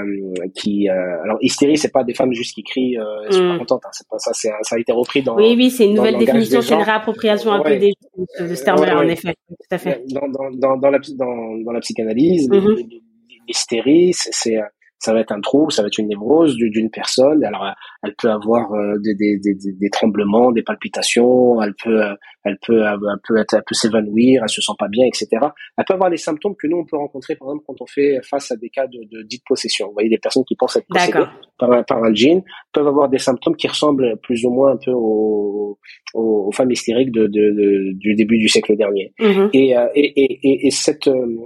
[0.55, 3.59] qui euh, alors hystérie, c'est pas des femmes juste qui crient, euh, sont pas mm.
[3.59, 3.83] contentes.
[3.87, 5.37] Hein, c'est pas ça, c'est ça a été repris dans.
[5.37, 7.93] Oui, oui, c'est une nouvelle définition, c'est une réappropriation un peu des,
[8.41, 10.03] de ce terme-là, en effet, tout à fait.
[10.09, 13.01] Dans, dans, dans, dans la, dans, dans la psychanalyse, mm-hmm.
[13.49, 14.59] l'hystérie, c'est
[15.01, 17.43] ça va être un trouble, ça va être une névrose d'une personne.
[17.43, 17.67] Alors,
[18.03, 22.03] elle peut avoir euh, des, des, des, des, tremblements, des palpitations, elle peut,
[22.45, 25.29] elle peut, elle peut, être, elle peut s'évanouir, elle se sent pas bien, etc.
[25.77, 28.21] Elle peut avoir des symptômes que nous on peut rencontrer, par exemple, quand on fait
[28.23, 29.87] face à des cas de, de dite possession.
[29.89, 31.25] Vous voyez, des personnes qui pensent être possédées
[31.59, 32.43] par un, par un djinn
[32.73, 35.79] peuvent avoir des symptômes qui ressemblent plus ou moins un peu aux,
[36.13, 39.15] aux, femmes hystériques de, de, du début du siècle dernier.
[39.19, 39.51] Mm-hmm.
[39.55, 41.37] et, euh, et, et, et, cette, euh,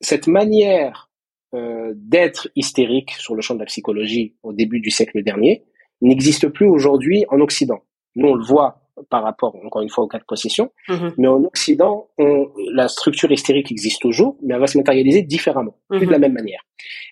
[0.00, 1.05] cette manière
[1.54, 5.64] euh, d'être hystérique sur le champ de la psychologie au début du siècle dernier
[6.02, 7.80] n'existe plus aujourd'hui en Occident.
[8.16, 10.72] Nous, on le voit par rapport, encore une fois, au cas de possession.
[10.88, 11.14] Mhm.
[11.18, 15.76] Mais en Occident, on, la structure hystérique existe toujours, mais elle va se matérialiser différemment,
[15.88, 16.22] plus de la mhm.
[16.22, 16.60] même manière.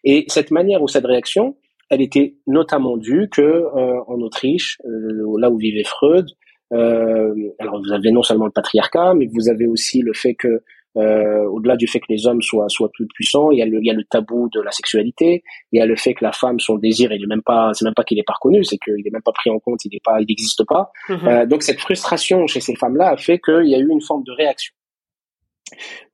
[0.03, 1.57] Et cette manière ou cette réaction,
[1.91, 6.27] elle était notamment due que euh, en Autriche, euh, là où vivait Freud,
[6.73, 10.63] euh, alors vous avez non seulement le patriarcat, mais vous avez aussi le fait que
[10.97, 13.79] euh, au-delà du fait que les hommes soient soient plus puissants, il y a le
[13.81, 15.43] il y a le tabou de la sexualité,
[15.73, 17.85] il y a le fait que la femme son désir il est même pas c'est
[17.85, 19.95] même pas qu'il est pas reconnu, c'est qu'il est même pas pris en compte, il
[19.95, 20.93] est pas il n'existe pas.
[21.09, 21.19] Mhm.
[21.27, 24.23] Euh, donc cette frustration chez ces femmes-là a fait qu'il y a eu une forme
[24.25, 24.75] de réaction.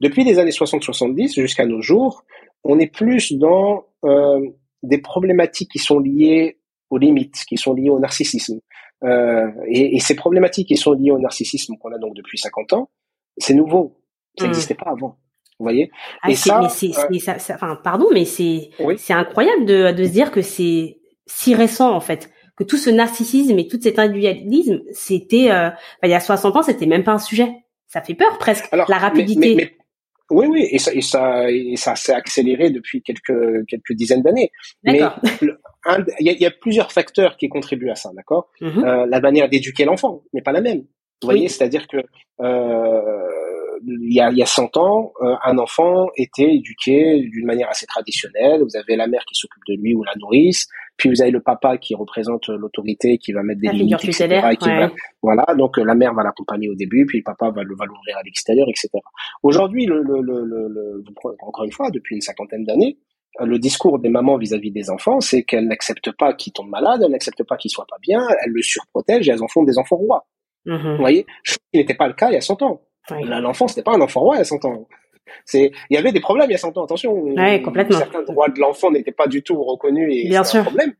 [0.00, 2.24] Depuis les années 60-70 jusqu'à nos jours,
[2.64, 4.40] on est plus dans euh,
[4.82, 6.58] des problématiques qui sont liées
[6.88, 8.60] aux limites, qui sont liées au narcissisme.
[9.02, 12.74] Euh, et, et, ces problématiques qui sont liées au narcissisme qu'on a donc depuis 50
[12.74, 12.90] ans,
[13.38, 13.99] c'est nouveau.
[14.38, 14.84] Ça n'existait mmh.
[14.84, 15.18] pas avant.
[15.58, 15.90] Vous voyez?
[16.22, 16.60] Ah, Et ça,
[17.10, 20.98] mais ça, ça, enfin, pardon, mais c'est c'est incroyable de, de se dire que c'est
[21.26, 25.70] si récent en fait, que tout ce narcissisme et tout cet individualisme, c'était euh,
[26.02, 27.50] il y a 60 ans, c'était même pas un sujet.
[27.86, 28.70] Ça fait peur presque.
[28.72, 29.54] la rapidité.
[29.54, 29.76] Mais,
[30.30, 34.52] oui, oui, et ça, et ça, et ça s'est accéléré depuis quelques quelques dizaines d'années.
[34.84, 35.00] Mais
[35.40, 35.56] il
[36.20, 38.48] y, y, a plusieurs facteurs qui contribuent à ça, d'accord?
[38.60, 40.84] Mmh euh, La manière d'éduquer l'enfant n'est pas la même.
[41.22, 41.98] Vous voyez, c'est-à-dire que
[42.40, 43.39] euh,
[43.86, 47.68] il y a, il y a 100 ans, euh, un enfant était éduqué d'une manière
[47.68, 48.62] assez traditionnelle.
[48.62, 50.66] Vous avez la mère qui s'occupe de lui ou la nourrice,
[50.96, 54.88] puis vous avez le papa qui représente l'autorité, qui va mettre des limites, etc.
[55.22, 57.86] voilà, donc euh, la mère va l'accompagner au début, puis le papa va, le, va
[57.86, 58.88] l'ouvrir à l'extérieur, etc.
[59.42, 61.04] Aujourd'hui, le, le, le, le,
[61.40, 62.98] encore une fois, depuis une cinquantaine d'années,
[63.38, 67.12] le discours des mamans vis-à-vis des enfants, c'est qu'elles n'acceptent pas qu'ils tombent malades, elles
[67.12, 69.96] n'acceptent pas qu'ils soient pas bien, elles le surprotègent et elles en font des enfants
[69.96, 70.26] rois.
[70.66, 70.92] Mm-hmm.
[70.92, 72.82] Vous voyez, ce qui n'était pas le cas il y a 100 ans.
[73.24, 74.86] L'enfant, c'était pas un enfant roi il y a 100 ans.
[75.44, 77.12] C'est, il y avait des problèmes il y a 100 ans, attention.
[77.12, 77.98] Ouais, complètement.
[77.98, 80.60] Certains droits de l'enfant n'étaient pas du tout reconnus et sûr.
[80.60, 80.92] un problème.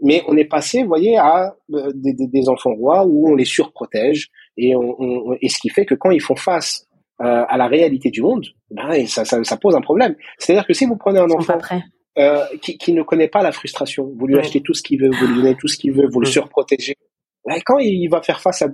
[0.00, 3.34] Mais on est passé, vous voyez, à euh, des, des, des, enfants rois où on
[3.34, 6.86] les surprotège et, on, on, et ce qui fait que quand ils font face
[7.20, 10.16] euh, à la réalité du monde, ben, ça, ça, ça pose un problème.
[10.38, 11.58] C'est-à-dire que si vous prenez un enfant
[12.18, 15.10] euh, qui, qui, ne connaît pas la frustration, vous lui achetez tout ce qu'il veut,
[15.10, 16.96] vous lui donnez tout ce qu'il veut, vous le surprotégez,
[17.64, 18.68] quand il va faire face à,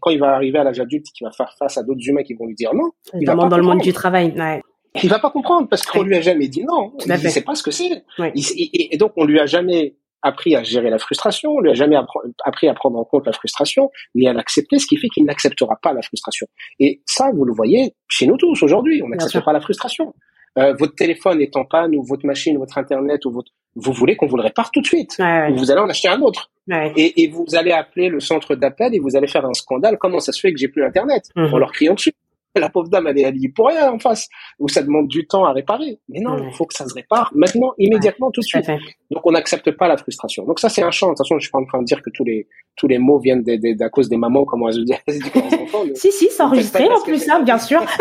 [0.00, 2.34] quand il va arriver à l'âge adulte, qu'il va faire face à d'autres humains qui
[2.34, 4.34] vont lui dire non, il va pas dans le monde du travail.
[4.36, 4.62] Ouais.
[5.02, 6.92] Il va pas comprendre parce qu'on lui a jamais dit non.
[7.04, 8.04] Il ne sait pas ce que c'est.
[8.18, 11.96] Et, donc on lui a jamais appris à gérer la frustration, on lui a jamais
[12.44, 15.76] appris à prendre en compte la frustration, ni à l'accepter, ce qui fait qu'il n'acceptera
[15.80, 16.48] pas la frustration.
[16.80, 20.14] Et ça, vous le voyez chez nous tous aujourd'hui, on n'accepte pas la frustration.
[20.58, 24.16] Euh, votre téléphone est en panne ou votre machine, votre internet ou votre, vous voulez
[24.16, 25.16] qu'on vous le répare tout de suite.
[25.54, 26.50] Vous allez en acheter un autre.
[26.96, 29.98] Et, et, vous allez appeler le centre d'appel et vous allez faire un scandale.
[29.98, 31.24] Comment ça se fait que j'ai plus Internet?
[31.36, 32.12] En leur criant dessus.
[32.66, 34.28] La pauvre dame, elle est habillée pour rien en face.
[34.58, 35.98] Ou ça demande du temps à réparer.
[36.08, 38.66] Mais non, il faut que ça se répare maintenant, immédiatement, tout de suite.
[39.10, 40.44] Donc on n'accepte pas la frustration.
[40.44, 41.08] Donc ça, c'est un champ.
[41.08, 42.98] De toute façon, je suis pas en train de dire que tous les tous les
[42.98, 43.42] mots viennent
[43.80, 45.84] à cause des mamans, comment elles disent aux enfants.
[45.94, 47.82] si, si, c'est enregistré en plus, là, bien sûr.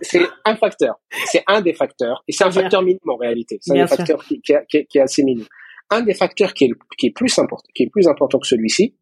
[0.00, 0.94] C'est un facteur.
[1.26, 2.22] C'est un des facteurs.
[2.26, 3.58] Et c'est un facteur minime en réalité.
[3.60, 5.44] C'est un facteur qui, qui, qui, qui est assez minime
[5.92, 8.96] un des facteurs qui est, qui est plus important, qui est plus important que celui-ci.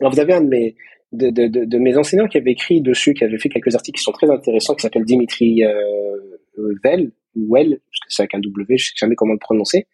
[0.00, 0.76] Alors vous avez un de mes
[1.12, 4.04] de, de, de, mes enseignants qui avait écrit dessus, qui avait fait quelques articles qui
[4.04, 8.76] sont très intéressants, qui s'appelle Dimitri euh, Well, Well, parce que c'est avec un W,
[8.76, 9.86] je sais jamais comment le prononcer,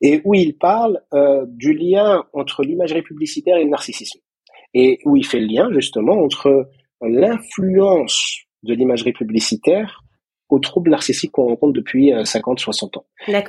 [0.00, 4.20] et où il parle euh, du lien entre l'imagerie publicitaire et le narcissisme,
[4.74, 6.68] et où il fait le lien justement entre
[7.00, 10.02] l'influence de l'imagerie publicitaire
[10.48, 13.06] aux troubles narcissiques qu'on rencontre depuis 50-60 euh, ans.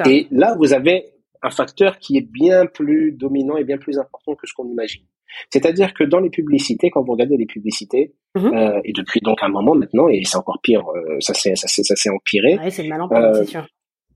[0.08, 1.06] Et là, vous avez
[1.42, 5.04] un facteur qui est bien plus dominant et bien plus important que ce qu'on imagine.
[5.52, 8.54] C'est-à-dire que dans les publicités, quand vous regardez les publicités, mhm.
[8.54, 11.68] euh, et depuis donc un moment maintenant, et c'est encore pire, euh, ça s'est ça
[11.68, 12.58] ça s'est empiré.
[12.58, 13.68] Ouais, c'est euh, c'est sûr.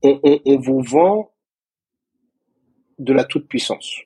[0.02, 1.30] On, on, on, vous vend
[2.98, 4.00] de la toute puissance.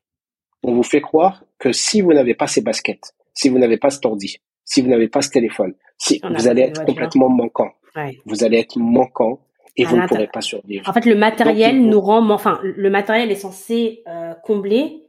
[0.63, 3.91] On vous fait croire que si vous n'avez pas ces baskets, si vous n'avez pas
[3.91, 7.71] ce ordi, si vous n'avez pas ce téléphone, si vous allez être complètement manquant.
[7.97, 8.19] Ouais.
[8.25, 9.41] Vous allez être manquant
[9.77, 10.89] et vous ne pourrez pas survivre.
[10.89, 15.05] En fait, le matériel nous rend, enfin, le matériel est censé euh, combler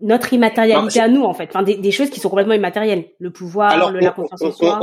[0.00, 1.48] notre immatérialité à nous, en fait.
[1.50, 3.06] Enfin, des, des, choses qui sont complètement immatérielles.
[3.18, 4.80] Le pouvoir, le, la confiance en soi.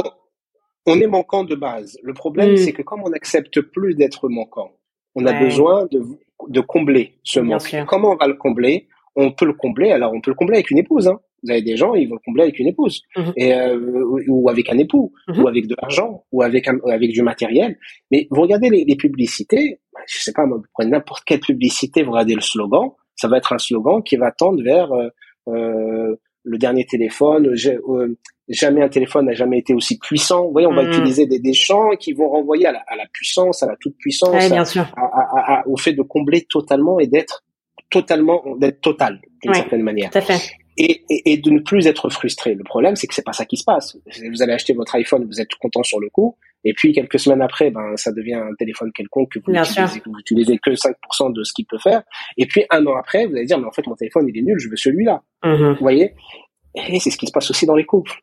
[0.85, 1.97] On, est manquant de base.
[2.01, 2.57] Le problème, hmm.
[2.57, 4.71] c'est que comme on n'accepte plus d'être manquant,
[5.15, 6.01] on a besoin de,
[6.47, 7.75] de combler ce manque.
[7.87, 8.87] Comment on va le combler?
[9.15, 9.91] On peut le combler.
[9.91, 11.07] Alors, on peut le combler avec une épouse.
[11.07, 11.19] Hein.
[11.43, 13.33] Vous avez des gens, ils vont le combler avec une épouse, mhm.
[13.35, 15.41] et, euh, ou avec un époux, mhm.
[15.41, 17.77] ou avec de l'argent, ou avec un, avec du matériel.
[18.11, 22.03] Mais vous regardez les, les publicités, bah, je sais pas, vous prenez n'importe quelle publicité,
[22.03, 22.91] vous regardez le slogan,
[23.21, 25.09] ça va être un slogan qui va tendre vers euh,
[25.47, 27.47] euh le dernier téléphone.
[27.47, 28.15] Euh,
[28.49, 30.45] jamais un téléphone n'a jamais été aussi puissant.
[30.45, 30.89] Vous voyez, on va mhm.
[30.89, 33.95] utiliser des, des chants qui vont renvoyer à la, à la puissance, à la toute
[33.97, 34.33] puissance,
[35.67, 37.43] au fait de combler totalement et d'être
[37.91, 40.09] totalement, d'être total d'une certaine manière.
[40.09, 40.60] Tout à fait.
[40.77, 42.55] Et, et, et, de ne plus être frustré.
[42.55, 43.97] Le problème, c'est que c'est pas ça qui se passe.
[44.31, 47.41] Vous allez acheter votre iPhone, vous êtes content sur le coup, et puis quelques semaines
[47.41, 51.33] après, ben ça devient un téléphone quelconque que vous n'utilisez que, vous utilisez que 5%
[51.33, 52.03] de ce qu'il peut faire.
[52.37, 54.43] Et puis un an après, vous allez dire mais en fait mon téléphone il est
[54.43, 55.23] nul, je veux celui-là.
[55.43, 55.73] Mhm.
[55.73, 56.13] Vous voyez?
[56.75, 58.13] Et c'est ce qui se passe aussi dans les couples.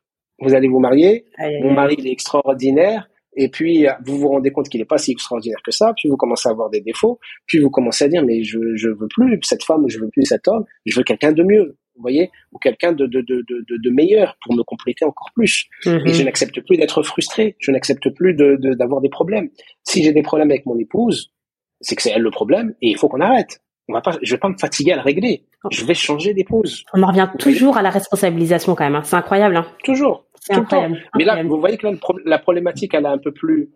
[0.41, 1.25] Vous allez vous marier,
[1.63, 5.11] mon mari il est extraordinaire, et puis vous vous rendez compte qu'il n'est pas si
[5.11, 8.25] extraordinaire que ça, puis vous commencez à avoir des défauts, puis vous commencez à dire
[8.25, 11.33] mais je je veux plus cette femme je veux plus cet homme, je veux quelqu'un
[11.33, 15.05] de mieux vous voyez, ou quelqu'un de, de, de, de, de meilleur pour me compléter
[15.05, 15.67] encore plus.
[15.85, 16.07] Mhm.
[16.07, 19.51] Et je n'accepte plus d'être frustré, je n'accepte plus de, d'avoir des problèmes.
[19.83, 21.33] Si j'ai des problèmes avec mon épouse,
[21.81, 23.61] c'est que c'est elle le problème et il faut qu'on arrête.
[23.89, 25.45] On va pas, je vais pas me fatiguer à le régler.
[25.71, 26.85] Je vais changer d'épouse.
[26.93, 28.97] On en revient toujours à la responsabilisation quand même.
[28.97, 29.03] Hein.
[29.03, 29.57] C'est incroyable.
[29.57, 29.67] Hein.
[29.83, 30.27] Toujours.
[30.41, 31.03] C'est incroyable.
[31.17, 31.95] Mais là, vous voyez que là,
[32.25, 33.71] la problématique, elle est un peu plus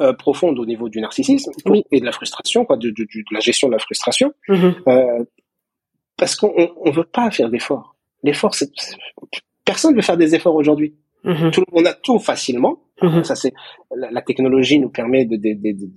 [0.00, 1.84] euh, profonde au niveau du narcissisme Oui.
[1.92, 4.32] et de la frustration, quoi, de, de, de, la gestion de la frustration.
[4.48, 4.74] Mhm.
[4.88, 5.24] Euh,
[6.16, 6.52] parce qu'on
[6.84, 7.96] on veut pas faire d'efforts.
[8.22, 8.70] L'effort, c'est
[9.64, 10.94] personne veut faire des efforts aujourd'hui.
[11.24, 11.50] Mhm.
[11.52, 12.80] Tout- On a tout facilement.
[13.00, 13.24] Mhm.
[13.24, 13.52] Ça, c'est
[13.96, 15.90] la, la technologie nous permet de, de- de- de-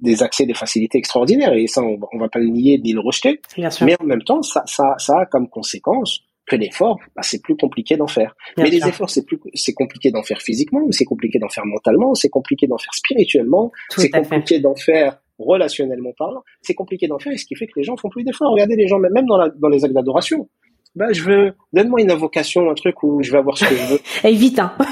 [0.00, 3.00] des accès, des facilités extraordinaires, et ça, on, on va pas le nier ni le
[3.00, 3.40] rejeter.
[3.56, 3.84] Bien sûr.
[3.86, 7.56] Mais en même temps, ça, ça, ça a comme conséquence que l'effort, bah, c'est plus
[7.56, 8.34] compliqué d'en faire.
[8.56, 8.88] Bien mais les sûr.
[8.88, 12.28] efforts, c'est plus, c'est compliqué d'en faire physiquement, mais c'est compliqué d'en faire mentalement, c'est
[12.30, 17.36] compliqué d'en faire spirituellement, c'est compliqué d'en faire relationnellement parlant, c'est compliqué d'en faire, et
[17.38, 18.52] ce qui fait que les gens font plus d'efforts.
[18.52, 20.48] Regardez les gens, même dans, la, dans les actes d'adoration.
[20.94, 23.94] Bah, je veux, donne-moi une invocation, un truc où je vais avoir ce que je
[23.94, 24.00] veux.
[24.28, 24.72] Et vite, hein.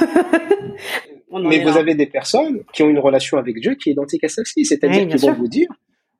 [1.33, 1.79] Mais vous là.
[1.79, 5.03] avez des personnes qui ont une relation avec Dieu qui est identique à celle-ci, c'est-à-dire
[5.03, 5.69] Oui, qu'ils vont vous dire,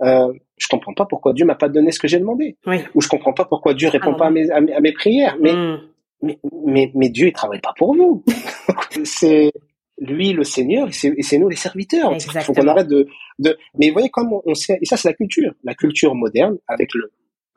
[0.03, 2.79] euh, je comprends pas pourquoi Dieu m'a pas donné ce que j'ai demandé, Oui.
[2.95, 4.93] ou je comprends pas pourquoi Dieu répond Ah, pas à mes, à mes, à mes
[4.93, 5.37] prières.
[5.41, 5.81] Mais, Mhm.
[6.23, 8.25] mais, mais, mais Dieu, il travaille pas pour nous.
[9.05, 9.53] c'est
[9.99, 12.13] lui le Seigneur et c'est nous les serviteurs.
[12.15, 13.07] Il faut qu'on arrête de,
[13.39, 13.57] de.
[13.79, 16.59] Mais vous voyez comme on, on sait, et ça c'est la culture, la culture moderne
[16.69, 17.11] avec le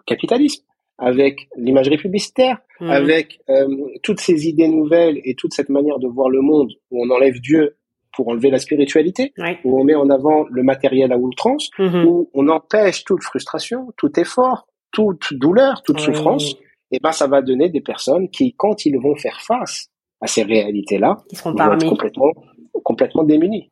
[0.05, 0.63] capitalisme,
[0.97, 2.89] avec l'imagerie publicitaire, Mhm.
[2.91, 3.67] avec euh,
[4.03, 7.41] toutes ces idées nouvelles et toute cette manière de voir le monde où on enlève
[7.41, 7.75] Dieu
[8.13, 9.33] pour enlever la spiritualité,
[9.65, 12.05] où on met en avant le matériel à outrance, Mhm.
[12.05, 16.03] où on empêche toute frustration, tout effort, toute douleur, toute Oui.
[16.05, 16.55] souffrance,
[16.91, 19.88] et ben ça va donner des personnes qui, quand ils vont faire face
[20.21, 22.31] à ces réalités-là, Ils seront vont pas être complètement,
[22.83, 23.71] complètement démunis.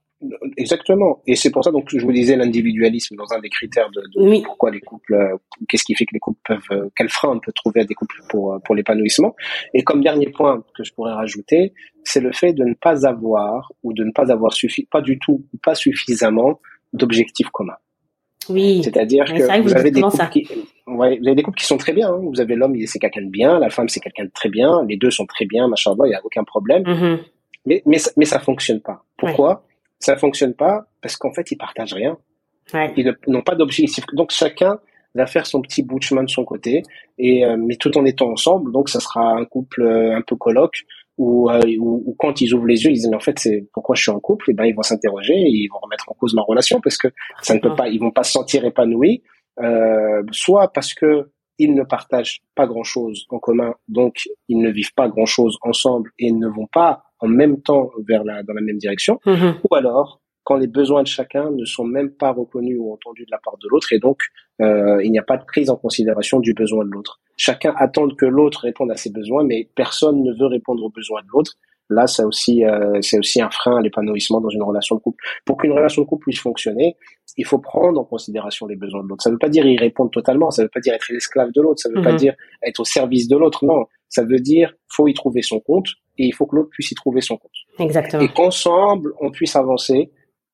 [0.58, 1.22] Exactement.
[1.28, 4.30] Et c'est pour ça donc je vous disais l'individualisme dans un des critères de, de
[4.30, 4.42] Oui.
[4.44, 5.38] pourquoi les couples, euh,
[5.70, 7.94] qu'est-ce qui fait que les couples peuvent, euh, quel frein on peut trouver à des
[7.94, 9.36] couples pour euh, pour l'épanouissement.
[9.76, 11.74] Et comme dernier point que je pourrais rajouter,
[12.04, 15.20] c'est le fait de ne pas avoir ou de ne pas avoir suffi, pas du
[15.20, 16.60] tout ou pas suffisamment
[16.94, 17.78] d'objectifs communs.
[18.50, 18.82] Oui.
[18.84, 20.28] C'est-à-dire Ouais, que c'est vrai que vous vous avez des couples ça.
[20.28, 20.48] qui,
[20.88, 22.10] ouais, vous avez des couples qui sont très bien.
[22.10, 22.20] hein.
[22.22, 24.84] Vous avez l'homme, il- c'est quelqu'un de bien, la femme, c'est quelqu'un de très bien,
[24.88, 26.84] les deux sont très bien, machin, il y a aucun problème.
[26.86, 27.20] Mhm.
[27.66, 29.04] Mais mais ça- mais ça fonctionne pas.
[29.18, 29.64] Pourquoi?
[30.00, 32.18] Ça fonctionne pas parce qu'en fait ils partagent rien.
[32.74, 32.94] Ouais.
[32.98, 34.06] Ils n'ont pas d'objectif.
[34.14, 34.80] Donc chacun
[35.16, 36.84] va faire son petit bout de chemin de son côté
[37.18, 38.72] et euh, mais tout en étant ensemble.
[38.72, 40.84] Donc ça sera un couple euh, un peu coloc
[41.18, 43.96] où, euh, où quand ils ouvrent les yeux ils disent mais en fait c'est pourquoi
[43.96, 44.52] je suis en couple?
[44.52, 47.08] Et ben ils vont s'interroger et ils vont remettre en cause ma relation parce que
[47.42, 49.24] ça ne peut pas ils vont pas se sentir épanouis
[49.62, 54.70] euh, soit parce que ils ne partagent pas grand chose en commun donc ils ne
[54.70, 58.54] vivent pas grand chose ensemble et ne vont pas en même temps vers la dans
[58.54, 59.56] la même direction Mhm.
[59.70, 63.32] ou alors quand les besoins de chacun ne sont même pas reconnus ou entendus de
[63.32, 64.20] la part de l'autre et donc
[64.62, 67.20] euh, il n'y a pas de prise en considération du besoin de l'autre.
[67.36, 71.22] Chacun attend que l'autre réponde à ses besoins, mais personne ne veut répondre aux besoins
[71.22, 71.54] de l'autre.
[71.90, 75.22] Là, c'est aussi euh, c'est aussi un frein à l'épanouissement dans une relation de couple.
[75.46, 76.96] Pour qu'une relation de couple puisse fonctionner,
[77.38, 79.24] il faut prendre en considération les besoins de l'autre.
[79.24, 81.52] Ça ne veut pas dire y répondre totalement, ça ne veut pas dire être l'esclave
[81.52, 82.18] de l'autre, ça ne veut pas Mhm.
[82.26, 83.66] dire être au service de l'autre.
[83.66, 86.90] Non, ça veut dire faut y trouver son compte et il faut que l'autre puisse
[86.92, 88.24] y trouver son compte Exactement.
[88.24, 90.12] et qu'ensemble on puisse avancer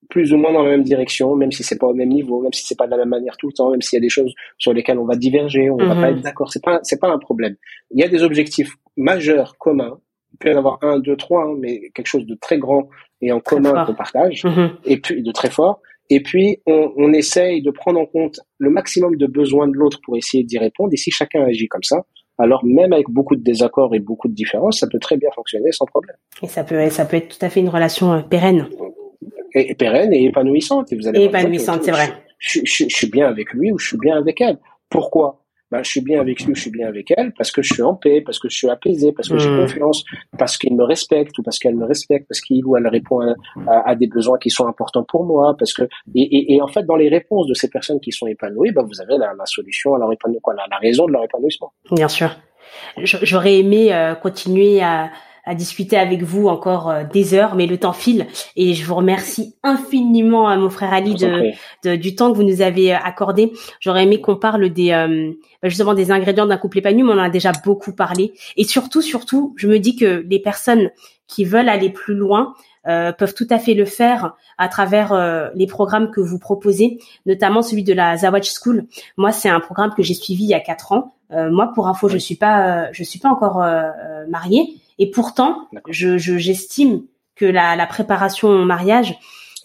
[0.10, 2.54] plus ou moins dans la même direction, même si c'est pas au même niveau, même
[2.54, 4.10] si c'est pas de la même manière tout le temps, même s'il y a des
[4.10, 6.02] choses sur lesquelles on va diverger, on va Mhm.
[6.02, 7.56] pas être d'accord, c'est pas c'est pas un problème.
[7.92, 10.00] Il y a des objectifs majeurs communs,
[10.34, 12.90] il peut y en avoir un, deux, trois, hein, mais quelque chose de très grand
[13.22, 14.72] et en Très commun qu'on partage, Mhm.
[14.86, 15.80] et puis de très fort.
[16.10, 20.00] Et puis on, on essaye de prendre en compte le maximum de besoins de l'autre
[20.04, 20.90] pour essayer d'y répondre.
[20.94, 22.04] Et si chacun agit comme ça,
[22.38, 25.72] alors même avec beaucoup de désaccords et beaucoup de différences, ça peut très bien fonctionner
[25.72, 26.16] sans problème.
[26.42, 28.68] Et ça peut, ça peut être tout à fait une relation euh, pérenne.
[29.54, 30.92] Et, et pérenne et épanouissante.
[30.92, 32.10] Et vous allez épanouissante, c'est vrai.
[32.40, 34.58] Je, je- je suis bien avec lui ou je suis bien avec elle.
[34.90, 35.40] Pourquoi?
[35.72, 37.74] Ben, je suis bien avec lui, ou je suis bien avec elle, parce que je
[37.74, 39.56] suis en paix, parce que je suis apaisé, parce que j'ai Mhm.
[39.56, 40.04] confiance,
[40.38, 43.34] parce qu'il me respecte ou parce qu'elle me respecte, parce qu'il ou elle répond à,
[43.66, 45.82] à- à des besoins qui sont importants pour moi, parce que
[46.14, 48.84] et, et, et en fait dans les réponses de ces personnes qui sont épanouies, ben,
[48.84, 51.74] vous avez la, la solution à leur épanouissement, la, la raison de leur épanouissement.
[51.92, 52.30] Bien sûr.
[53.04, 55.10] J'aurais aimé euh, continuer à,
[55.46, 58.96] à discuter avec vous encore euh, des heures, mais le temps file et je vous
[58.96, 63.52] remercie infiniment, à mon frère Ali, de, du temps que vous nous avez euh, accordé.
[63.80, 65.32] J'aurais aimé qu'on parle des euh,
[65.62, 68.34] bah, justement des ingrédients d'un couple épanoui, mais on en a déjà beaucoup parlé.
[68.56, 70.90] Et surtout, surtout, je me dis que les personnes
[71.28, 72.54] qui veulent aller plus loin
[72.86, 77.84] peuvent tout à fait le faire à travers les programmes que vous proposez, notamment celui
[77.84, 78.88] de la Zawaj School.
[79.16, 81.16] Moi, c'est un programme que j'ai suivi il y a quatre ans.
[81.32, 83.66] moi, pour info, je suis pas, je suis pas encore
[84.28, 87.04] mariée, et pourtant, je j'estime
[87.36, 89.16] que la, la, préparation au mariage,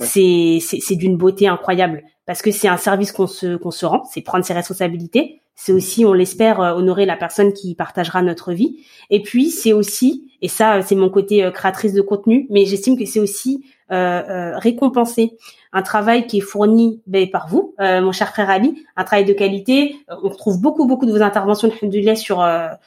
[0.00, 4.04] c'est c'est d'une beauté incroyable parce que c'est un service qu'on se qu'on se rend,
[4.04, 5.40] c'est prendre ses responsabilités.
[5.60, 8.84] C'est aussi, on l'espère, euh, honorer la personne qui partagera notre vie.
[9.10, 12.96] Et puis, c'est aussi, et ça, c'est mon côté euh, créatrice de contenu, mais j'estime
[12.96, 15.38] que c'est aussi euh, euh, récompenser
[15.72, 19.24] un travail qui est fourni ben, par vous, euh, mon cher frère Ali, un travail
[19.24, 19.96] de qualité.
[20.08, 22.46] On retrouve beaucoup beaucoup de vos interventions de sur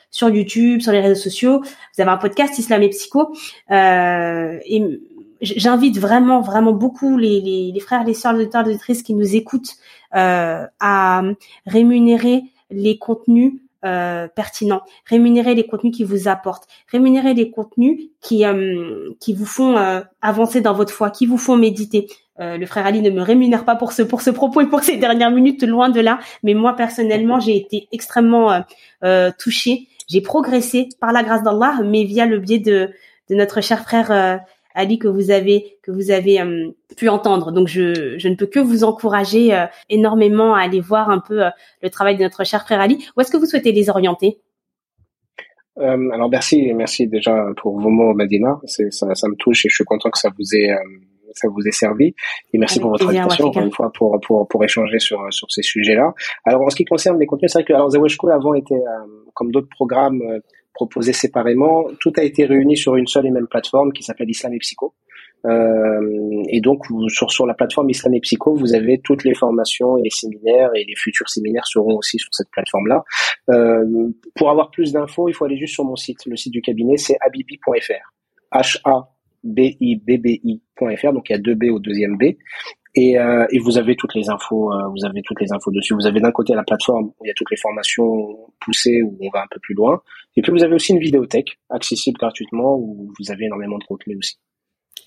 [0.09, 1.61] sur YouTube, sur les réseaux sociaux.
[1.61, 3.33] Vous avez un podcast Islam et Psycho.
[3.69, 5.01] et
[5.41, 9.13] j'invite vraiment vraiment beaucoup les, les, les frères, les sœurs, les auditeurs, les auditrices qui
[9.13, 9.75] nous écoutent
[10.11, 11.23] à
[11.65, 13.53] rémunérer les contenus
[13.83, 19.45] euh, pertinent, rémunérer les contenus qui vous apportent, rémunérer les contenus qui euh, qui vous
[19.45, 22.07] font euh, avancer dans votre foi, qui vous font méditer.
[22.37, 24.97] le frère Ali ne me rémunère pas pour ce pour ce propos et pour ces
[24.97, 26.19] dernières minutes, loin de là.
[26.43, 28.63] Mais moi personnellement, j'ai été extrêmement
[29.39, 29.87] touchée.
[30.07, 32.89] J'ai progressé par la grâce d'Allah, mais via le biais de
[33.29, 34.41] de notre cher frère
[34.73, 37.51] Ali que vous avez que vous avez euh, pu entendre.
[37.51, 41.45] Donc je, je ne peux que vous encourager euh, énormément à aller voir un peu
[41.45, 41.49] euh,
[41.81, 43.05] le travail de notre cher frère Ali.
[43.15, 44.39] Où est-ce que vous souhaitez les orienter?
[45.77, 48.59] Alors merci, merci déjà pour vos mots, Madina.
[48.65, 50.69] C'est, ça, ça me touche et je suis content que ça vous ait,
[51.33, 52.13] ça vous ait servi.
[52.53, 55.63] Et merci pour votre invitation encore une fois pour, pour, pour échanger sur, sur ces
[55.63, 56.13] sujets-là.
[56.45, 58.83] Alors en ce qui concerne les contenus, c'est vrai que alors School avant était
[59.33, 60.21] comme d'autres programmes
[60.73, 61.85] proposés séparément.
[61.99, 64.93] Tout a été réuni sur une seule et même plateforme qui s'appelle Islam et Psycho.
[65.45, 69.97] Euh, et donc sur, sur la plateforme Islam et Psycho, vous avez toutes les formations
[69.97, 73.03] et les séminaires et les futurs séminaires seront aussi sur cette plateforme-là.
[73.49, 76.25] Euh, pour avoir plus d'infos, il faut aller juste sur mon site.
[76.25, 78.13] Le site du cabinet, c'est habibi.fr.
[78.53, 79.13] H-A-B-I-B-B-I.fr.
[81.13, 82.33] Donc il y a deux B au deuxième B.
[82.93, 85.93] Et, euh, et, vous avez toutes les infos, euh, vous avez toutes les infos dessus.
[85.93, 89.17] Vous avez d'un côté la plateforme où il y a toutes les formations poussées où
[89.21, 90.01] on va un peu plus loin,
[90.35, 94.17] et puis vous avez aussi une vidéothèque accessible gratuitement où vous avez énormément de contenu
[94.17, 94.37] aussi.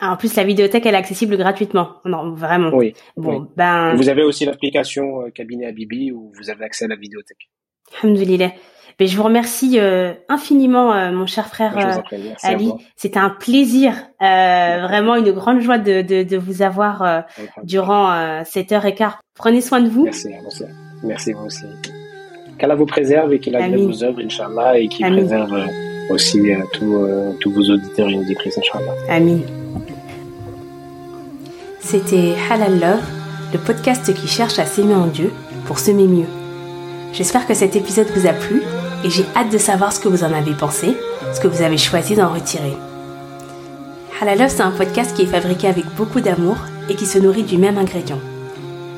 [0.00, 1.96] Ah, en plus, la vidéothèque, elle est accessible gratuitement.
[2.04, 2.70] Non, vraiment.
[2.74, 2.94] Oui.
[3.16, 3.94] Bon, ben.
[3.94, 7.48] Vous avez aussi l'application euh, Cabinet Abibi où vous avez accès à la vidéothèque.
[8.02, 8.52] Alhamdoulilah.
[9.00, 12.72] Mais je vous remercie euh, infiniment, euh, mon cher frère euh, Ali.
[12.96, 17.24] C'était un plaisir, vraiment une grande joie de, de, de vous avoir
[17.62, 19.20] durant cette heure et quart.
[19.34, 20.04] Prenez soin de vous.
[20.04, 20.64] Merci, merci,
[21.02, 21.64] merci vous aussi.
[22.58, 25.66] Qu'Allah vous préserve et qu'il agrée vos œuvres, Inch'Allah, et qu'il préserve
[26.10, 26.40] aussi
[26.72, 28.92] tous vos auditeurs et auditrices, Inch'Allah.
[29.08, 29.38] Amin.
[31.80, 33.02] C'était Halal Love,
[33.52, 35.32] le podcast qui cherche à s'aimer en Dieu
[35.66, 36.26] pour semer mieux.
[37.12, 38.62] J'espère que cet épisode vous a plu
[39.04, 40.96] et j'ai hâte de savoir ce que vous en avez pensé,
[41.32, 42.76] ce que vous avez choisi d'en retirer.
[44.20, 46.56] Halalove, c'est un podcast qui est fabriqué avec beaucoup d'amour
[46.88, 48.20] et qui se nourrit du même ingrédient.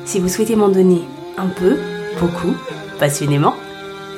[0.05, 1.01] Si vous souhaitez m'en donner
[1.37, 1.77] un peu,
[2.21, 2.55] beaucoup,
[2.97, 3.53] passionnément,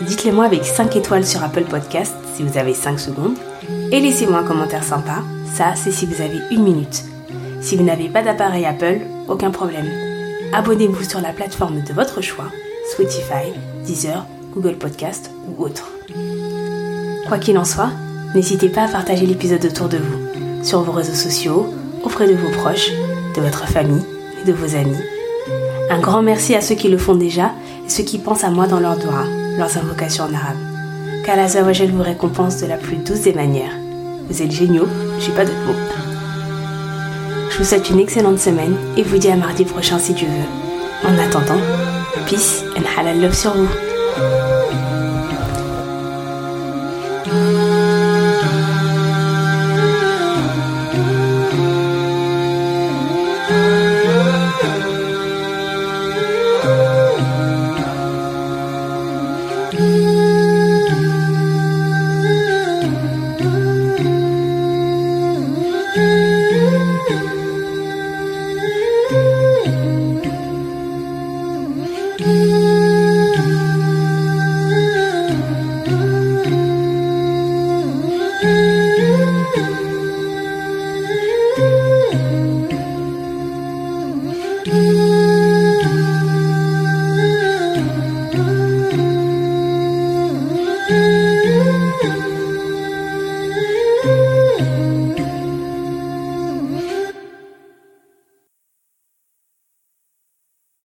[0.02, 3.38] dites-le moi avec 5 étoiles sur Apple Podcast si vous avez 5 secondes
[3.92, 7.04] et laissez-moi un commentaire sympa, ça c'est si vous avez une minute.
[7.62, 9.90] Si vous n'avez pas d'appareil Apple, aucun problème.
[10.54, 12.52] Abonnez-vous sur la plateforme de votre choix,
[12.92, 13.52] Spotify,
[13.86, 14.26] Deezer,
[14.60, 15.89] Google Podcast ou autre.
[17.30, 17.91] Quoi qu'il en soit,
[18.36, 22.49] n'hésitez pas à partager l'épisode autour de vous, sur vos réseaux sociaux, auprès de vos
[22.49, 22.91] proches,
[23.36, 24.03] de votre famille
[24.41, 24.97] et de vos amis.
[25.89, 27.53] Un grand merci à ceux qui le font déjà
[27.86, 29.26] et ceux qui pensent à moi dans leurs doigts,
[29.57, 30.57] leurs invocations en arabe.
[31.26, 33.78] Qu'Allah vous récompense de la plus douce des manières.
[34.28, 34.88] Vous êtes géniaux,
[35.22, 35.74] j'ai pas d'autres mots.
[37.49, 41.10] Je vous souhaite une excellente semaine et vous dis à mardi prochain si Dieu veut.
[41.10, 41.62] En attendant,
[42.28, 43.89] peace and halal love sur vous.